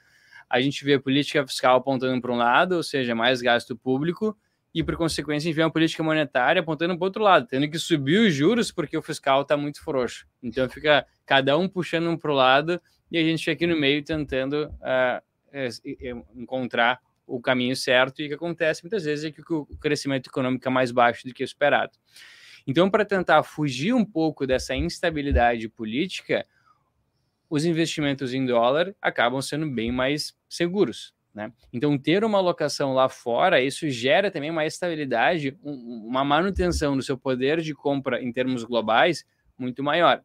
[0.50, 4.36] a gente vê política fiscal apontando para um lado, ou seja, mais gasto público,
[4.74, 8.34] e por consequência vê uma política monetária apontando para outro lado, tendo que subir os
[8.34, 10.26] juros porque o fiscal está muito frouxo.
[10.42, 13.78] Então fica cada um puxando um para o lado e a gente fica aqui no
[13.78, 15.22] meio tentando uh,
[16.34, 20.66] encontrar o caminho certo e o que acontece muitas vezes é que o crescimento econômico
[20.66, 21.92] é mais baixo do que esperado.
[22.66, 26.46] Então, para tentar fugir um pouco dessa instabilidade política,
[27.48, 31.14] os investimentos em dólar acabam sendo bem mais seguros.
[31.34, 31.52] Né?
[31.72, 37.02] Então, ter uma alocação lá fora, isso gera também uma estabilidade, um, uma manutenção do
[37.02, 39.26] seu poder de compra em termos globais
[39.58, 40.22] muito maior.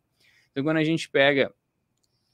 [0.51, 1.51] Então, quando a gente pega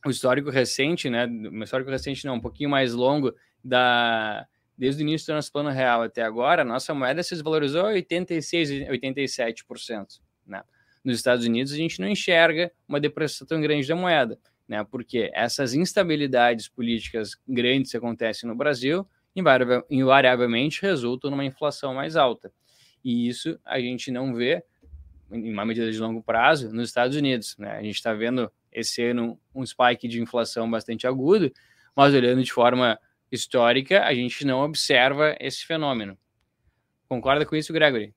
[0.06, 4.46] o histórico recente, né, o histórico recente não, um pouquinho mais longo, da,
[4.78, 10.20] desde o início do nosso plano real até agora, nossa moeda se desvalorizou 86%, 87%.
[10.46, 10.62] Né?
[11.06, 14.38] Nos Estados Unidos, a gente não enxerga uma depressão tão grande da moeda
[14.68, 14.84] né?
[14.84, 19.08] Porque essas instabilidades políticas grandes que acontecem no Brasil,
[19.90, 22.52] invariavelmente resultam numa inflação mais alta.
[23.04, 24.64] E isso a gente não vê,
[25.32, 27.56] em uma medida de longo prazo, nos Estados Unidos.
[27.58, 27.72] Né?
[27.72, 31.52] A gente está vendo esse ano um spike de inflação bastante agudo,
[31.96, 33.00] mas olhando de forma
[33.32, 36.18] histórica, a gente não observa esse fenômeno.
[37.08, 38.14] Concorda com isso, Gregory?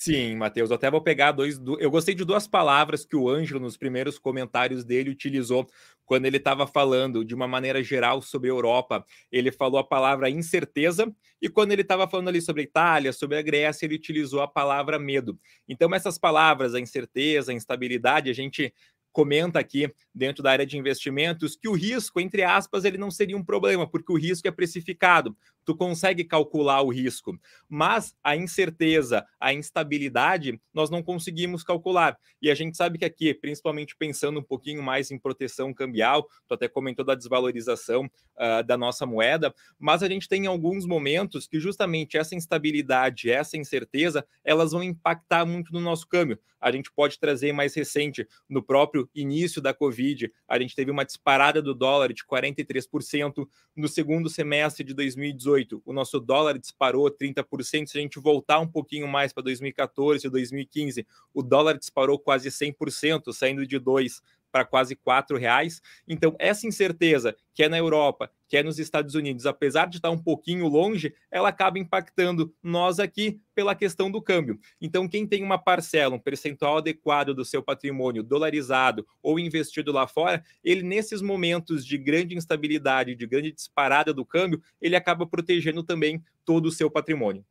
[0.00, 1.60] Sim, Matheus, eu até vou pegar dois.
[1.80, 5.68] Eu gostei de duas palavras que o Ângelo, nos primeiros comentários dele, utilizou
[6.06, 9.04] quando ele estava falando de uma maneira geral sobre a Europa.
[9.30, 13.38] Ele falou a palavra incerteza, e quando ele estava falando ali sobre a Itália, sobre
[13.38, 15.36] a Grécia, ele utilizou a palavra medo.
[15.68, 18.72] Então, essas palavras, a incerteza, a instabilidade, a gente
[19.10, 23.36] comenta aqui dentro da área de investimentos que o risco, entre aspas, ele não seria
[23.36, 25.36] um problema, porque o risco é precificado
[25.68, 27.38] tu consegue calcular o risco,
[27.68, 32.16] mas a incerteza, a instabilidade, nós não conseguimos calcular.
[32.40, 36.54] E a gente sabe que aqui, principalmente pensando um pouquinho mais em proteção cambial, tu
[36.54, 41.60] até comentou da desvalorização uh, da nossa moeda, mas a gente tem alguns momentos que
[41.60, 46.38] justamente essa instabilidade, essa incerteza, elas vão impactar muito no nosso câmbio.
[46.58, 51.04] A gente pode trazer mais recente, no próprio início da Covid, a gente teve uma
[51.04, 53.46] disparada do dólar de 43%
[53.76, 57.86] no segundo semestre de 2018 2018, o nosso dólar disparou 30%.
[57.86, 62.48] Se a gente voltar um pouquinho mais para 2014 e 2015, o dólar disparou quase
[62.48, 65.80] 100%, saindo de 2 para quase quatro reais.
[66.06, 70.10] Então, essa incerteza que é na Europa, que é nos Estados Unidos, apesar de estar
[70.10, 74.58] um pouquinho longe, ela acaba impactando nós aqui pela questão do câmbio.
[74.80, 80.06] Então, quem tem uma parcela, um percentual adequado do seu patrimônio dolarizado ou investido lá
[80.06, 85.82] fora, ele nesses momentos de grande instabilidade, de grande disparada do câmbio, ele acaba protegendo
[85.82, 87.44] também todo o seu patrimônio.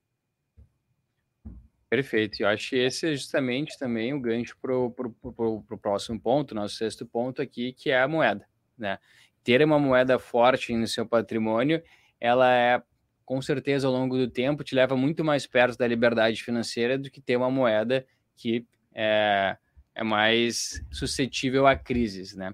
[1.89, 2.41] Perfeito.
[2.41, 7.05] Eu acho que esse é justamente também o gancho para o próximo ponto, nosso sexto
[7.05, 8.45] ponto aqui, que é a moeda.
[8.77, 8.99] Né?
[9.43, 11.81] Ter uma moeda forte no seu patrimônio,
[12.19, 12.83] ela é,
[13.23, 17.09] com certeza, ao longo do tempo, te leva muito mais perto da liberdade financeira do
[17.09, 19.55] que ter uma moeda que é,
[19.95, 22.35] é mais suscetível a crises.
[22.35, 22.53] Né?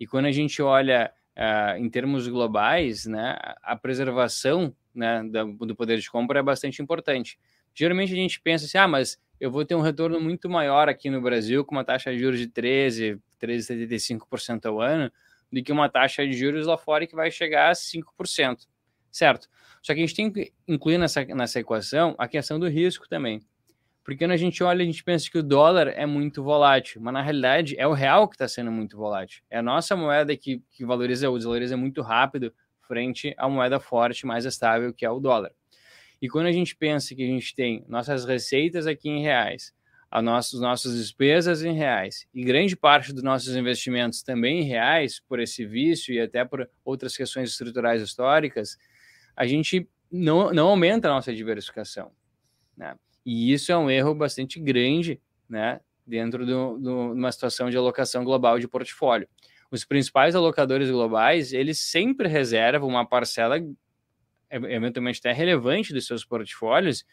[0.00, 5.22] E quando a gente olha uh, em termos globais, né, a preservação né,
[5.60, 7.38] do poder de compra é bastante importante
[7.74, 11.10] geralmente a gente pensa assim, ah, mas eu vou ter um retorno muito maior aqui
[11.10, 15.10] no Brasil com uma taxa de juros de 13, 13,75% ao ano,
[15.52, 18.66] do que uma taxa de juros lá fora que vai chegar a 5%,
[19.10, 19.48] certo?
[19.82, 23.42] Só que a gente tem que incluir nessa, nessa equação a questão do risco também.
[24.04, 27.14] Porque quando a gente olha, a gente pensa que o dólar é muito volátil, mas
[27.14, 29.42] na realidade é o real que está sendo muito volátil.
[29.48, 34.26] É a nossa moeda que, que valoriza ou desvaloriza muito rápido frente à moeda forte,
[34.26, 35.52] mais estável, que é o dólar.
[36.22, 39.74] E quando a gente pensa que a gente tem nossas receitas aqui em reais,
[40.08, 45.18] as nossas, nossas despesas em reais e grande parte dos nossos investimentos também em reais,
[45.18, 48.78] por esse vício e até por outras questões estruturais históricas,
[49.34, 52.12] a gente não, não aumenta a nossa diversificação.
[52.76, 52.94] Né?
[53.26, 58.60] E isso é um erro bastante grande né, dentro de uma situação de alocação global
[58.60, 59.26] de portfólio.
[59.72, 63.58] Os principais alocadores globais, eles sempre reservam uma parcela
[64.52, 67.04] eventualmente até relevante dos seus portfólios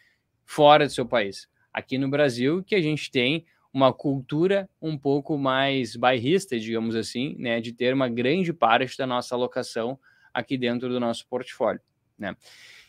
[0.46, 1.48] fora do seu país.
[1.74, 7.36] Aqui no Brasil, que a gente tem uma cultura um pouco mais bairrista, digamos assim,
[7.38, 10.00] né, de ter uma grande parte da nossa alocação
[10.34, 11.82] aqui dentro do nosso portfólio,
[12.18, 12.36] né?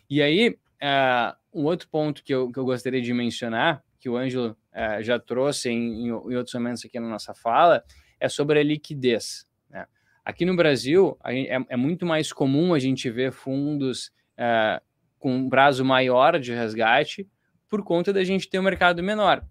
[0.08, 4.16] E aí, uh, um outro ponto que eu, que eu gostaria de mencionar, que o
[4.16, 7.84] Ângelo uh, já trouxe em, em, outros momentos aqui na nossa fala,
[8.18, 9.46] é sobre a liquidez.
[9.68, 9.86] Né?
[10.24, 14.82] Aqui no Brasil, é, é muito mais comum a gente ver fundos uh,
[15.18, 17.28] com um prazo maior de resgate
[17.68, 19.44] por conta da gente ter um mercado menor.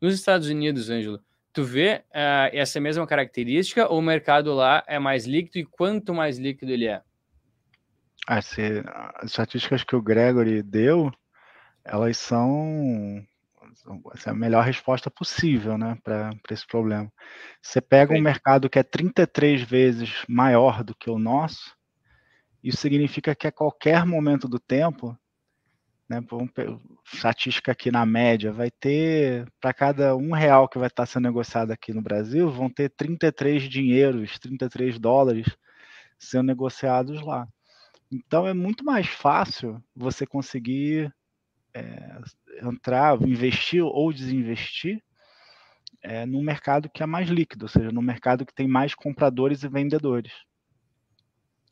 [0.00, 1.20] Nos Estados Unidos, Ângelo,
[1.52, 6.12] tu vê uh, essa mesma característica ou o mercado lá é mais líquido e quanto
[6.12, 7.02] mais líquido ele é?
[8.26, 11.10] Ah, as estatísticas que o Gregory deu,
[11.82, 13.26] elas são
[14.26, 17.10] é a melhor resposta possível né, para esse problema.
[17.62, 21.74] Você pega um mercado que é 33 vezes maior do que o nosso,
[22.68, 25.16] isso significa que a qualquer momento do tempo,
[26.08, 26.20] né,
[27.12, 31.70] estatística aqui na média, vai ter, para cada um real que vai estar sendo negociado
[31.70, 35.46] aqui no Brasil, vão ter 33 dinheiros, 33 dólares
[36.18, 37.48] sendo negociados lá.
[38.10, 41.12] Então é muito mais fácil você conseguir
[41.74, 42.20] é,
[42.62, 45.02] entrar, investir ou desinvestir
[46.02, 49.62] é, num mercado que é mais líquido, ou seja, no mercado que tem mais compradores
[49.62, 50.32] e vendedores.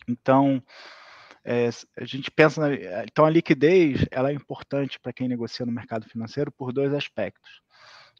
[0.06, 0.62] Então,
[1.44, 5.72] é, a gente pensa, na, então a liquidez ela é importante para quem negocia no
[5.72, 7.62] mercado financeiro por dois aspectos.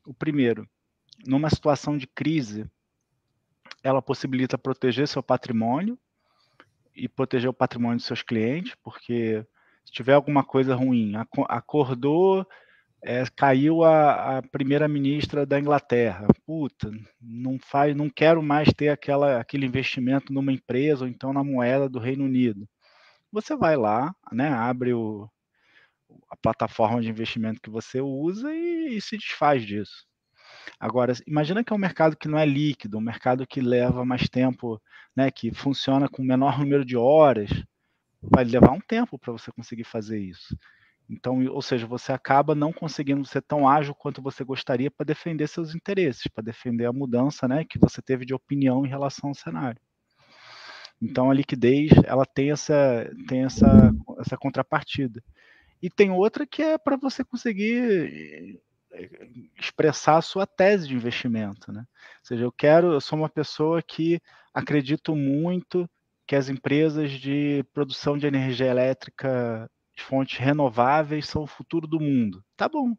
[0.07, 0.69] O primeiro,
[1.27, 2.71] numa situação de crise,
[3.83, 5.99] ela possibilita proteger seu patrimônio
[6.95, 9.45] e proteger o patrimônio dos seus clientes, porque
[9.85, 11.15] se tiver alguma coisa ruim,
[11.49, 12.47] acordou
[13.07, 16.27] é, caiu a, a primeira-ministra da Inglaterra.
[16.45, 16.91] Puta,
[17.21, 21.89] não faz, não quero mais ter aquela, aquele investimento numa empresa ou então na moeda
[21.89, 22.69] do Reino Unido.
[23.33, 25.29] Você vai lá, né, abre o,
[26.29, 30.05] a plataforma de investimento que você usa e, e se desfaz disso.
[30.81, 34.29] Agora, imagina que é um mercado que não é líquido, um mercado que leva mais
[34.29, 34.83] tempo,
[35.15, 37.51] né, que funciona com menor número de horas,
[38.21, 40.57] vai levar um tempo para você conseguir fazer isso.
[41.09, 45.47] Então, ou seja, você acaba não conseguindo ser tão ágil quanto você gostaria para defender
[45.47, 49.35] seus interesses, para defender a mudança, né, que você teve de opinião em relação ao
[49.35, 49.81] cenário.
[51.01, 55.23] Então, a liquidez, ela tem essa tem essa essa contrapartida.
[55.83, 58.59] E tem outra que é para você conseguir
[58.93, 59.29] eh,
[59.59, 61.81] expressar a sua tese de investimento, né?
[61.81, 64.21] Ou seja, eu quero, eu sou uma pessoa que
[64.55, 65.89] acredito muito
[66.27, 69.71] que as empresas de produção de energia elétrica
[70.03, 72.45] fontes renováveis são o futuro do mundo.
[72.57, 72.95] Tá bom.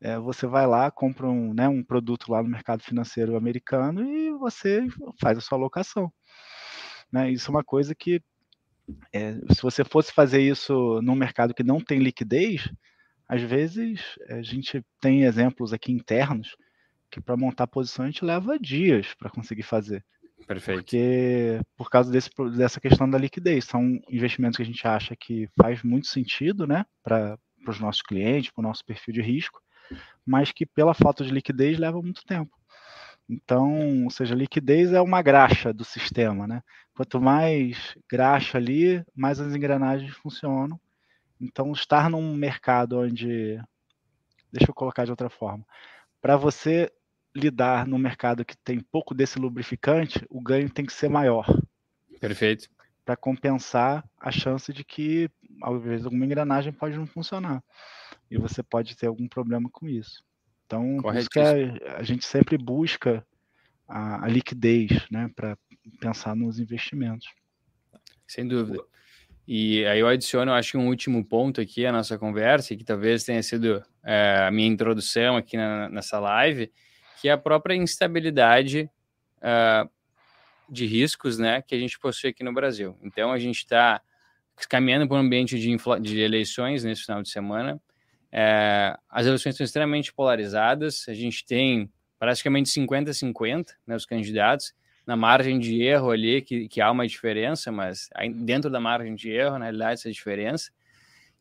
[0.00, 4.32] É, você vai lá, compra um, né, um produto lá no mercado financeiro americano e
[4.32, 4.86] você
[5.20, 6.12] faz a sua alocação.
[7.10, 7.30] Né?
[7.30, 8.20] Isso é uma coisa que,
[9.12, 12.70] é, se você fosse fazer isso num mercado que não tem liquidez,
[13.28, 16.56] às vezes a gente tem exemplos aqui internos
[17.10, 20.04] que para montar posição a gente leva dias para conseguir fazer.
[20.46, 20.80] Perfeito.
[20.80, 25.48] Porque por causa desse, dessa questão da liquidez, são investimentos que a gente acha que
[25.56, 29.60] faz muito sentido, né, para os nossos clientes, para o nosso perfil de risco,
[30.24, 32.56] mas que pela falta de liquidez leva muito tempo.
[33.28, 36.62] Então, ou seja, liquidez é uma graxa do sistema, né?
[36.94, 40.78] Quanto mais graxa ali, mais as engrenagens funcionam.
[41.40, 43.58] Então, estar num mercado onde,
[44.52, 45.64] deixa eu colocar de outra forma,
[46.20, 46.92] para você
[47.34, 51.46] lidar no mercado que tem pouco desse lubrificante, o ganho tem que ser maior.
[52.20, 52.68] Perfeito.
[53.04, 55.28] Para compensar a chance de que,
[55.62, 57.62] às vezes, alguma engrenagem pode não funcionar.
[58.30, 60.24] E você pode ter algum problema com isso.
[60.64, 63.26] Então, por isso que a, a gente sempre busca
[63.86, 65.58] a, a liquidez né, para
[66.00, 67.28] pensar nos investimentos.
[68.26, 68.82] Sem dúvida.
[69.46, 73.24] E aí eu adiciono, acho que um último ponto aqui à nossa conversa, que talvez
[73.24, 76.72] tenha sido é, a minha introdução aqui na, nessa live,
[77.24, 78.90] que é a própria instabilidade
[79.38, 79.90] uh,
[80.68, 82.98] de riscos né, que a gente possui aqui no Brasil.
[83.02, 84.02] Então, a gente está
[84.68, 87.80] caminhando para um ambiente de, de, eleições nesse final de semana.
[88.30, 94.74] É, as eleições estão extremamente polarizadas, a gente tem praticamente 50-50 né, os candidatos,
[95.06, 99.30] na margem de erro ali, que, que há uma diferença, mas dentro da margem de
[99.30, 100.70] erro, na realidade, essa diferença,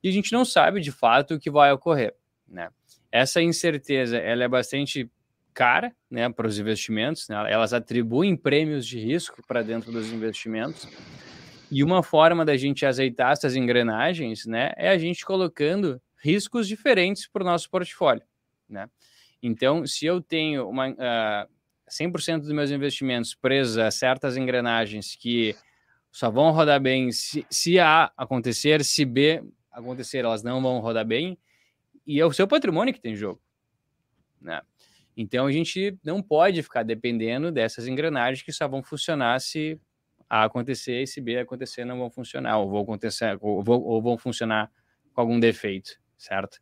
[0.02, 2.16] e a gente não sabe de fato o que vai ocorrer.
[2.48, 2.70] Né?
[3.12, 5.12] Essa incerteza ela é bastante
[5.54, 7.36] cara né, para os investimentos, né?
[7.52, 10.88] elas atribuem prêmios de risco para dentro dos investimentos.
[11.72, 17.28] E uma forma da gente azeitar essas engrenagens né, é a gente colocando riscos diferentes
[17.28, 18.24] para o nosso portfólio.
[18.70, 18.90] Né?
[19.42, 21.48] Então, se eu tenho uma, uh, ah,
[21.90, 25.56] 100% dos meus investimentos presos a certas engrenagens que
[26.12, 31.06] só vão rodar bem se, se A acontecer, se B acontecer, elas não vão rodar
[31.06, 31.38] bem,
[32.06, 33.42] e é o seu patrimônio que tem jogo.
[34.40, 34.62] Né?
[35.16, 39.80] Então a gente não pode ficar dependendo dessas engrenagens que só vão funcionar se
[40.30, 44.02] A acontecer e se B acontecer não vão funcionar, ou vão acontecer, ou, vão, ou
[44.02, 44.72] vão funcionar
[45.14, 46.60] com algum defeito, certo?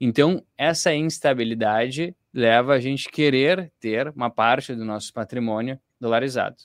[0.00, 6.56] Então, essa instabilidade leva a gente querer ter uma parte do nosso patrimônio dolarizado.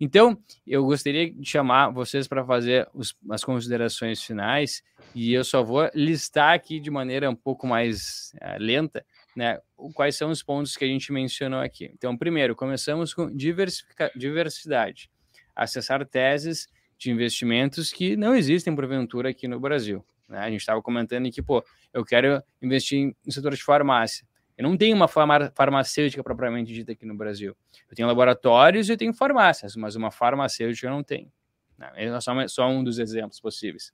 [0.00, 5.64] Então, eu gostaria de chamar vocês para fazer os, as considerações finais e eu só
[5.64, 9.04] vou listar aqui de maneira um pouco mais uh, lenta
[9.38, 9.60] né,
[9.94, 11.88] quais são os pontos que a gente mencionou aqui.
[11.94, 15.08] Então, primeiro, começamos com diversidade,
[15.54, 16.66] acessar teses
[16.98, 20.04] de investimentos que não existem porventura aqui no Brasil.
[20.28, 20.40] Né?
[20.40, 21.64] A gente estava comentando que, pô,
[21.94, 24.26] eu quero investir no setor de farmácia.
[24.56, 27.56] Eu não tenho uma farmacêutica propriamente dita aqui no Brasil.
[27.88, 31.30] Eu tenho laboratórios e eu tenho farmácias, mas uma farmacêutica eu não tenho.
[31.78, 31.92] Né?
[31.94, 33.92] É só, um dos exemplos possíveis.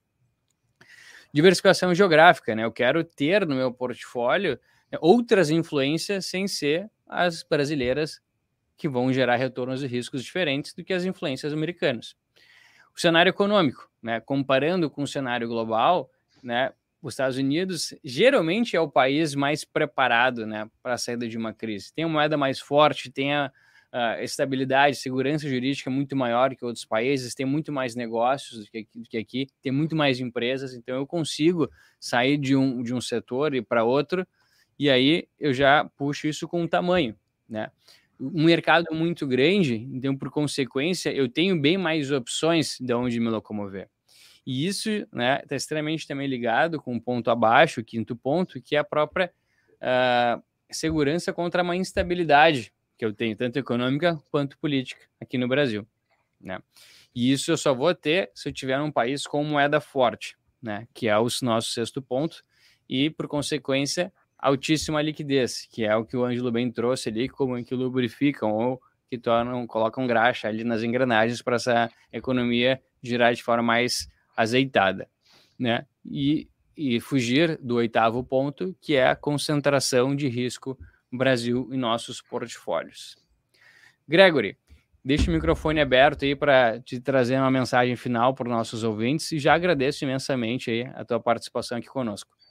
[1.34, 2.64] Diversificação geográfica, né?
[2.64, 4.58] Eu quero ter no meu portfólio
[5.00, 8.20] outras influências sem ser as brasileiras
[8.76, 12.16] que vão gerar retornos e riscos diferentes do que as influências americanas.
[12.96, 16.10] O cenário econômico, né, comparando com o cenário global,
[16.42, 16.72] né,
[17.02, 21.52] os Estados Unidos geralmente é o país mais preparado né, para a saída de uma
[21.52, 21.92] crise.
[21.92, 23.52] Tem uma moeda mais forte, tem a,
[23.92, 28.88] a estabilidade, segurança jurídica muito maior que outros países, tem muito mais negócios do que,
[28.94, 31.70] do que aqui, tem muito mais empresas, então eu consigo
[32.00, 34.26] sair de um, de um setor e para outro
[34.78, 37.16] e aí eu já puxo isso com o tamanho,
[37.48, 37.70] né?
[38.18, 43.28] Um mercado muito grande, então por consequência eu tenho bem mais opções de onde me
[43.28, 43.88] locomover.
[44.46, 48.60] E isso né, está extremamente também ligado com o um ponto abaixo, o quinto ponto,
[48.60, 49.32] que é a própria
[49.76, 55.86] uh, segurança contra uma instabilidade que eu tenho, tanto econômica quanto política aqui no Brasil.
[56.40, 56.60] Né?
[57.14, 60.36] E isso eu só vou ter se eu tiver um país com moeda forte.
[60.62, 62.42] né, que é o nosso sexto ponto,
[62.88, 64.10] e, por consequência,
[64.44, 68.80] altíssima liquidez, que é o que o Ângelo bem trouxe ali, como que lubrificam ou
[69.08, 75.08] que tornam, colocam graxa ali nas engrenagens para essa economia girar de forma mais azeitada,
[75.58, 75.86] né?
[76.04, 80.78] E, e fugir do oitavo ponto, que é a concentração de risco
[81.10, 83.16] Brasil em nossos portfólios.
[84.06, 84.58] Gregory,
[85.02, 89.32] deixa o microfone aberto aí para te trazer uma mensagem final para os nossos ouvintes
[89.32, 92.43] e já agradeço imensamente aí a tua participação aqui conosco.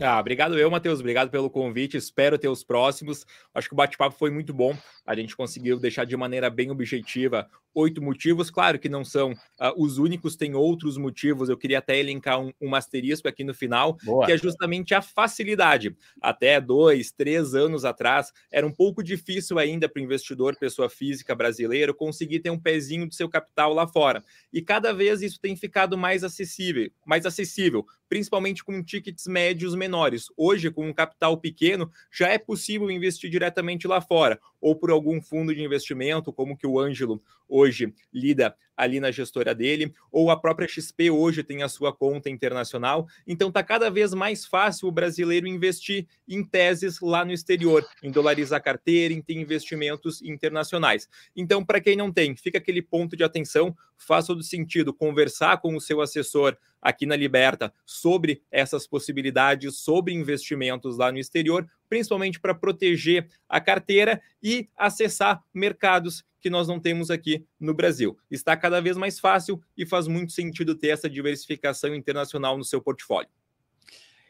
[0.00, 1.00] Ah, obrigado eu, Matheus.
[1.00, 1.96] Obrigado pelo convite.
[1.96, 3.24] Espero ter os próximos.
[3.54, 4.76] Acho que o bate-papo foi muito bom.
[5.06, 8.50] A gente conseguiu deixar de maneira bem objetiva oito motivos.
[8.50, 9.36] Claro que não são uh,
[9.76, 11.48] os únicos, tem outros motivos.
[11.48, 14.24] Eu queria até elencar um, um asterisco aqui no final, Boa.
[14.24, 15.94] que é justamente a facilidade.
[16.20, 21.34] Até dois, três anos atrás, era um pouco difícil ainda para o investidor, pessoa física
[21.34, 24.24] brasileiro, conseguir ter um pezinho do seu capital lá fora.
[24.50, 30.26] E cada vez isso tem ficado mais acessível, mais acessível, principalmente com tickets médios menores.
[30.36, 35.22] Hoje, com um capital pequeno, já é possível investir diretamente lá fora, ou por algum
[35.22, 40.36] fundo de investimento, como que o Ângelo hoje lida ali na gestora dele, ou a
[40.38, 43.06] própria XP hoje tem a sua conta internacional.
[43.26, 48.10] Então está cada vez mais fácil o brasileiro investir em teses lá no exterior, em
[48.10, 51.08] dolarizar carteira, em ter investimentos internacionais.
[51.34, 55.74] Então, para quem não tem, fica aquele ponto de atenção, faz todo sentido conversar com
[55.74, 62.38] o seu assessor aqui na Liberta sobre essas possibilidades, sobre investimentos lá no exterior, principalmente
[62.38, 68.16] para proteger a carteira e acessar mercados que nós não temos aqui no Brasil.
[68.30, 72.80] Está cada vez mais fácil e faz muito sentido ter essa diversificação internacional no seu
[72.80, 73.28] portfólio.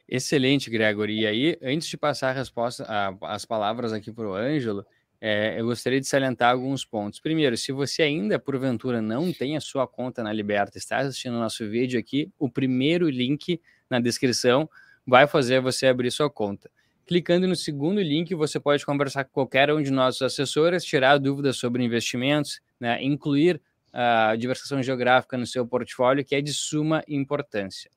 [0.09, 1.21] Excelente, Gregory.
[1.21, 4.87] E aí, antes de passar a resposta, a, as palavras aqui para o Ângelo,
[5.21, 7.21] é, eu gostaria de salientar alguns pontos.
[7.21, 11.41] Primeiro, se você ainda, porventura, não tem a sua conta na Liberta, está assistindo o
[11.41, 13.61] nosso vídeo aqui, o primeiro link
[13.91, 14.71] na descrição
[15.07, 16.71] vai fazer você abrir sua conta.
[17.07, 21.57] Clicando no segundo link, você pode conversar com qualquer um de nossos assessores, tirar dúvidas
[21.57, 23.61] sobre investimentos, né, incluir
[23.93, 27.91] a diversificação geográfica no seu portfólio, que é de suma importância.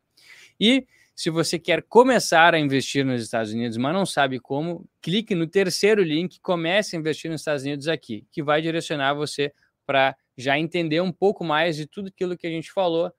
[0.59, 0.85] E
[1.15, 5.47] se você quer começar a investir nos Estados Unidos, mas não sabe como, clique no
[5.47, 9.51] terceiro link, comece a investir nos Estados Unidos aqui, que vai direcionar você
[9.85, 13.11] para já entender um pouco mais de tudo aquilo que a gente falou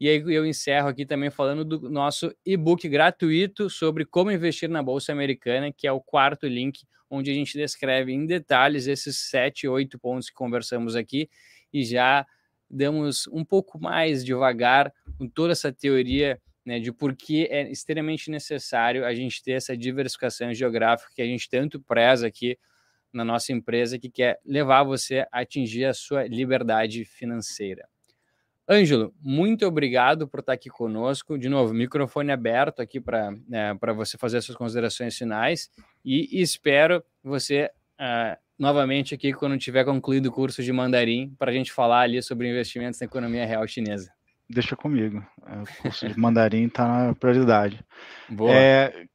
[0.00, 4.82] e aí eu encerro aqui também falando do nosso e-book gratuito sobre como investir na
[4.82, 9.66] Bolsa Americana, que é o quarto link, onde a gente descreve em detalhes esses sete,
[9.66, 11.28] oito pontos que conversamos aqui
[11.72, 12.24] e já
[12.70, 18.30] damos um pouco mais devagar com toda essa teoria né, de por que é extremamente
[18.30, 22.58] necessário a gente ter essa diversificação geográfica que a gente tanto preza aqui
[23.10, 27.88] na nossa empresa, que quer levar você a atingir a sua liberdade financeira.
[28.70, 31.38] Ângelo, muito obrigado por estar aqui conosco.
[31.38, 35.70] De novo, microfone aberto aqui para né, você fazer suas considerações finais
[36.04, 41.54] e espero você uh, novamente aqui quando tiver concluído o curso de mandarim para a
[41.54, 44.12] gente falar ali sobre investimentos na economia real chinesa.
[44.50, 45.24] Deixa comigo.
[45.46, 47.82] É, o curso de mandarim está na prioridade.
[48.28, 48.52] Boa.
[48.54, 49.06] É,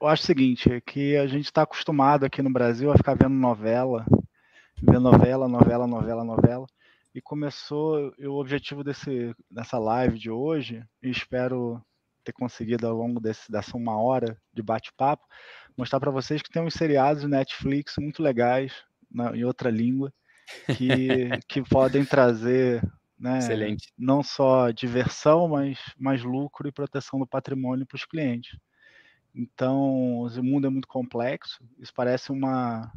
[0.00, 3.14] eu acho o seguinte, é que a gente está acostumado aqui no Brasil a ficar
[3.14, 4.06] vendo novela,
[4.82, 6.66] vendo novela, novela, novela, novela
[7.14, 11.82] e começou o objetivo desse, dessa live de hoje, e espero
[12.24, 15.26] ter conseguido ao longo desse, dessa uma hora de bate-papo,
[15.76, 20.12] mostrar para vocês que tem uns seriados Netflix muito legais na, em outra língua
[20.76, 22.82] que, que podem trazer
[23.18, 23.92] né, Excelente.
[23.98, 28.58] não só diversão, mas mais lucro e proteção do patrimônio para os clientes.
[29.34, 32.90] Então, o mundo é muito complexo, isso parece uma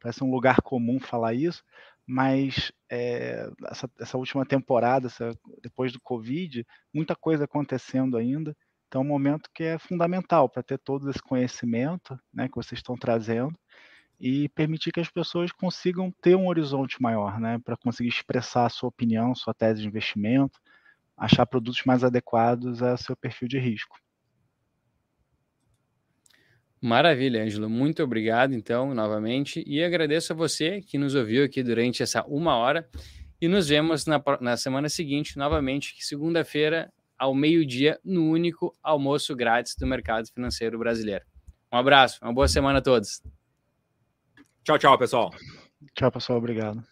[0.00, 1.64] parece um lugar comum falar isso,
[2.06, 8.56] mas é, essa, essa, última temporada, essa, depois do Covid, muita coisa acontecendo ainda.
[8.88, 12.78] Então, é um momento que é fundamental para ter todo esse conhecimento né, que vocês
[12.78, 13.58] estão trazendo
[14.20, 18.70] e permitir que as pessoas consigam ter um horizonte maior, né, para conseguir expressar a
[18.70, 20.60] sua opinião, sua tese de investimento,
[21.16, 23.98] achar produtos mais adequados ao seu perfil de risco.
[26.84, 27.70] Maravilha, Ângelo.
[27.70, 29.64] Muito obrigado, então, novamente.
[29.66, 32.86] E agradeço a você que nos ouviu aqui durante essa uma hora.
[33.40, 39.74] E nos vemos na, na semana seguinte, novamente, segunda-feira, ao meio-dia, no único almoço grátis
[39.76, 41.24] do mercado financeiro brasileiro.
[41.72, 43.22] Um abraço, uma boa semana a todos.
[44.62, 45.30] Tchau, tchau, pessoal.
[45.94, 46.38] Tchau, pessoal.
[46.38, 46.84] Obrigado.